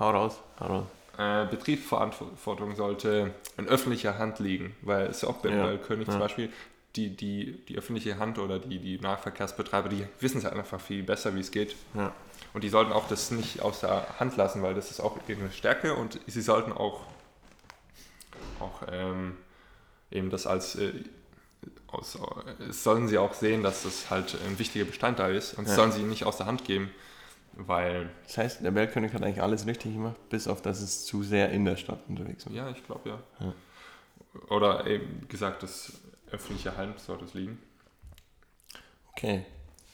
Hau 0.00 0.10
raus, 0.10 0.38
hau 0.60 0.66
raus. 0.66 0.84
äh, 1.18 1.44
Betriebsverantwortung 1.46 2.74
sollte 2.74 3.34
in 3.58 3.66
öffentlicher 3.66 4.16
Hand 4.18 4.38
liegen, 4.38 4.74
weil 4.82 5.08
es 5.08 5.20
ja 5.22 5.28
auch 5.28 5.36
bei, 5.38 5.50
Ja. 5.50 5.76
König 5.76 6.06
Ja. 6.06 6.12
zum 6.12 6.20
Beispiel, 6.20 6.50
die, 6.96 7.14
die, 7.14 7.58
die 7.68 7.76
öffentliche 7.76 8.18
Hand 8.18 8.38
oder 8.38 8.58
die, 8.58 8.78
die 8.78 8.98
Nahverkehrsbetreiber, 8.98 9.88
die 9.90 10.06
wissen 10.20 10.38
es 10.38 10.44
halt 10.44 10.54
einfach 10.56 10.80
viel 10.80 11.02
besser, 11.02 11.34
wie 11.34 11.40
es 11.40 11.50
geht. 11.50 11.76
Ja. 11.94 12.12
Und 12.54 12.64
die 12.64 12.68
sollten 12.68 12.92
auch 12.92 13.06
das 13.08 13.30
nicht 13.30 13.60
aus 13.62 13.80
der 13.80 14.18
Hand 14.18 14.36
lassen, 14.36 14.62
weil 14.62 14.74
das 14.74 14.90
ist 14.90 15.00
auch 15.00 15.16
ihre 15.28 15.50
Stärke 15.50 15.94
und 15.94 16.18
sie 16.26 16.40
sollten 16.42 16.72
auch, 16.72 17.02
auch 18.60 18.82
ähm, 18.90 19.36
eben 20.10 20.30
das 20.30 20.46
als, 20.46 20.74
äh, 20.76 20.92
aus, 21.88 22.16
äh, 22.16 22.72
sollen 22.72 23.08
sie 23.08 23.18
auch 23.18 23.34
sehen, 23.34 23.62
dass 23.62 23.82
das 23.82 24.10
halt 24.10 24.36
ein 24.46 24.58
wichtiger 24.58 24.84
Bestandteil 24.86 25.34
ist 25.34 25.54
und 25.54 25.68
Ja. 25.68 25.74
sollen 25.74 25.92
sie 25.92 26.02
nicht 26.02 26.24
aus 26.24 26.38
der 26.38 26.46
Hand 26.46 26.64
geben, 26.64 26.90
weil, 27.52 28.08
Das 28.26 28.38
heißt, 28.38 28.64
der 28.64 28.70
Bergkönig 28.70 29.12
hat 29.12 29.22
eigentlich 29.22 29.42
alles 29.42 29.66
richtig 29.66 29.92
gemacht, 29.94 30.16
bis 30.30 30.48
auf 30.48 30.62
dass 30.62 30.80
es 30.80 31.04
zu 31.04 31.22
sehr 31.22 31.50
in 31.50 31.64
der 31.64 31.76
Stadt 31.76 32.00
unterwegs 32.08 32.46
war. 32.46 32.52
ja, 32.52 32.70
ich 32.70 32.84
glaube 32.84 33.10
ja. 33.10 33.18
Ja. 33.40 33.52
Oder 34.48 34.86
eben 34.86 35.26
gesagt, 35.28 35.62
das 35.62 35.92
öffentliche 36.30 36.76
Hand 36.76 36.98
sollte 37.00 37.24
es 37.24 37.34
liegen. 37.34 37.58
Okay, 39.12 39.44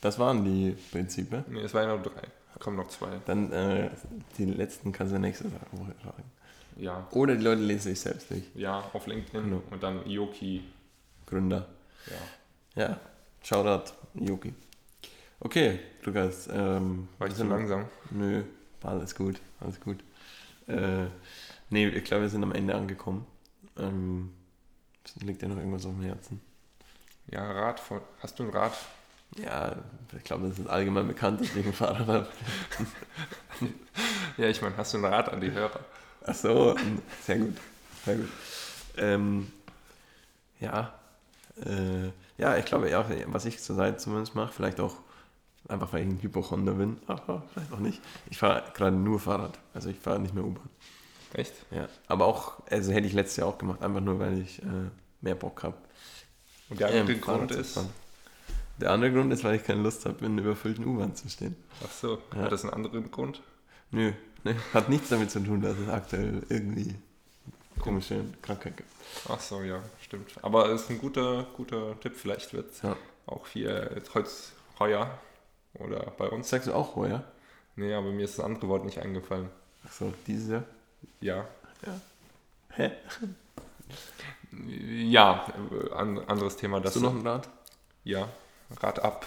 das 0.00 0.18
waren 0.18 0.44
die 0.44 0.76
Prinzipien. 0.92 1.44
Nee, 1.48 1.60
es 1.62 1.72
waren 1.72 1.88
nur 1.88 1.98
drei. 1.98 2.22
Kommen 2.64 2.78
noch 2.78 2.88
zwei. 2.88 3.20
Dann 3.26 3.52
äh, 3.52 3.90
die 4.38 4.46
letzten 4.46 4.90
kannst 4.90 5.12
du 5.12 5.18
nächste 5.18 5.44
Woche 5.72 5.94
fragen. 6.02 6.24
Ja, 6.76 7.06
Oder 7.12 7.36
die 7.36 7.44
Leute 7.44 7.60
lesen 7.60 7.90
sich 7.90 8.00
selbst 8.00 8.30
durch. 8.30 8.42
ja, 8.54 8.80
auf 8.94 9.06
LinkedIn 9.06 9.44
Genau. 9.44 9.62
und 9.70 9.82
dann 9.82 10.08
Yoki. 10.08 10.64
Gründer. 11.26 11.68
Ja. 12.74 12.82
Ja, 12.88 13.00
Shoutout, 13.42 13.92
Yoki. 14.14 14.54
Okay, 15.40 15.78
Lukas. 16.04 16.48
Ähm, 16.50 17.06
War 17.18 17.28
ich 17.28 17.34
zu 17.34 17.44
langsam? 17.44 17.84
Nö, 18.10 18.42
alles 18.82 19.14
gut, 19.14 19.40
alles 19.60 19.78
gut. 19.78 19.98
Äh, 20.66 21.04
nee, 21.68 21.86
ich 21.88 22.04
glaube, 22.04 22.22
wir 22.22 22.28
sind 22.30 22.42
am 22.42 22.52
Ende 22.52 22.74
angekommen. 22.74 23.26
Ähm, 23.78 24.32
liegt 25.20 25.42
dir 25.42 25.48
noch 25.48 25.58
irgendwas 25.58 25.84
auf 25.84 25.92
dem 25.92 26.02
Herzen? 26.02 26.40
Ja, 27.30 27.44
Rad 27.52 27.78
von. 27.78 28.00
Hast 28.20 28.38
du 28.38 28.44
ein 28.44 28.50
Rad? 28.50 28.72
Ja, 29.36 29.76
ich 30.16 30.24
glaube, 30.24 30.48
das 30.48 30.58
ist 30.58 30.68
allgemein 30.68 31.08
bekannt, 31.08 31.40
dass 31.40 31.56
ich 31.56 31.66
ein 31.66 31.72
Fahrrad 31.72 32.06
habe. 32.06 32.28
Ja, 34.36 34.48
ich 34.48 34.60
meine, 34.62 34.76
hast 34.76 34.94
du 34.94 34.98
ein 34.98 35.04
Rad 35.04 35.28
an 35.28 35.40
die 35.40 35.50
Hörer? 35.52 35.80
Ach 36.26 36.34
so, 36.34 36.76
sehr 37.24 37.38
gut, 37.38 37.56
sehr 38.04 38.16
gut. 38.16 38.28
Ähm, 38.96 39.52
ja, 40.60 40.92
äh, 41.64 42.08
ja, 42.38 42.56
ich 42.56 42.64
glaube, 42.64 42.90
ja, 42.90 43.04
was 43.26 43.44
ich 43.44 43.60
zurzeit 43.60 44.00
zumindest 44.00 44.34
mache, 44.34 44.52
vielleicht 44.52 44.80
auch 44.80 44.96
einfach, 45.68 45.92
weil 45.92 46.02
ich 46.02 46.08
ein 46.08 46.22
Hypochonder 46.22 46.72
bin, 46.72 46.98
aber 47.06 47.42
vielleicht 47.52 47.72
auch 47.72 47.78
nicht. 47.78 48.00
Ich 48.30 48.38
fahre 48.38 48.62
gerade 48.74 48.96
nur 48.96 49.20
Fahrrad, 49.20 49.58
also 49.74 49.88
ich 49.88 49.98
fahre 49.98 50.18
nicht 50.20 50.34
mehr 50.34 50.44
U-Bahn. 50.44 50.68
Echt? 51.34 51.52
Ja, 51.70 51.88
aber 52.06 52.26
auch, 52.26 52.62
also 52.70 52.92
hätte 52.92 53.06
ich 53.06 53.12
letztes 53.12 53.36
Jahr 53.36 53.48
auch 53.48 53.58
gemacht, 53.58 53.82
einfach 53.82 54.00
nur, 54.00 54.18
weil 54.20 54.38
ich 54.38 54.62
äh, 54.62 54.66
mehr 55.20 55.34
Bock 55.34 55.62
habe. 55.64 55.76
Und 56.70 56.80
der 56.80 56.92
Ähm, 56.92 57.20
Grund 57.20 57.50
ist. 57.50 57.74
fahren. 57.74 57.90
Der 58.80 58.90
andere 58.90 59.12
Grund 59.12 59.32
ist, 59.32 59.44
weil 59.44 59.54
ich 59.56 59.64
keine 59.64 59.82
Lust 59.82 60.04
habe, 60.04 60.24
in 60.24 60.32
einer 60.32 60.42
überfüllten 60.42 60.84
U-Bahn 60.86 61.14
zu 61.14 61.28
stehen. 61.28 61.56
Ach 61.84 61.90
so, 61.92 62.18
Ja. 62.34 62.42
hat 62.42 62.52
das 62.52 62.64
einen 62.64 62.72
anderen 62.74 63.10
Grund? 63.10 63.40
Nö, 63.90 64.12
ne, 64.42 64.56
hat 64.72 64.88
nichts 64.88 65.08
damit 65.10 65.30
zu 65.30 65.40
tun, 65.40 65.60
dass 65.62 65.78
es 65.78 65.88
aktuell 65.88 66.42
irgendwie 66.48 66.94
komische 67.78 68.24
Krankheit 68.42 68.76
gibt. 68.76 68.88
Ach 69.28 69.38
so, 69.38 69.62
ja, 69.62 69.80
stimmt. 70.02 70.32
Aber 70.42 70.68
es 70.70 70.82
ist 70.82 70.90
ein 70.90 70.98
guter, 70.98 71.44
guter 71.56 71.98
Tipp. 72.00 72.14
Vielleicht 72.16 72.52
wird 72.52 72.72
es 72.72 72.82
Ja. 72.82 72.96
auch 73.26 73.46
hier 73.48 74.02
heute 74.14 74.30
heuer 74.80 75.18
oder 75.74 76.12
bei 76.18 76.28
uns. 76.28 76.48
Sagst 76.50 76.66
du 76.68 76.72
auch 76.74 76.96
heuer? 76.96 77.22
Nee, 77.76 77.94
aber 77.94 78.10
mir 78.10 78.24
ist 78.24 78.38
das 78.38 78.44
andere 78.44 78.68
Wort 78.68 78.84
nicht 78.84 78.98
eingefallen. 78.98 79.48
Achso, 79.84 80.12
dieses 80.26 80.48
Jahr? 80.50 80.64
Ja. 81.20 81.46
Hä? 82.70 82.90
Ja, 84.68 85.46
äh, 85.88 85.92
an, 85.92 86.18
anderes 86.26 86.56
Thema. 86.56 86.76
Hast 86.78 86.86
Das 86.86 86.94
du 86.94 87.00
noch 87.00 87.14
ein 87.14 87.26
Rad? 87.26 87.48
Ja, 88.04 88.28
Rad 88.80 89.00
ab. 89.00 89.26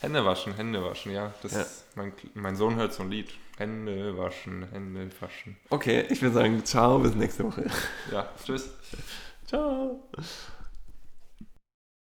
Hände 0.00 0.24
waschen, 0.24 0.54
Hände 0.54 0.84
waschen, 0.84 1.12
ja. 1.12 1.32
Das 1.42 1.52
Ja. 1.52 1.64
Mein, 1.94 2.12
mein 2.34 2.56
Sohn 2.56 2.76
hört 2.76 2.92
so 2.92 3.02
ein 3.02 3.10
Lied. 3.10 3.30
Hände 3.56 4.16
waschen, 4.18 4.68
Hände 4.70 5.10
waschen. 5.20 5.56
Okay, 5.70 6.04
ich 6.10 6.20
würde 6.20 6.34
sagen, 6.34 6.64
ciao, 6.64 6.98
bis 6.98 7.14
nächste 7.14 7.44
Woche. 7.44 7.70
Ja, 8.12 8.28
tschüss. 8.44 8.70
Ciao. 9.46 10.02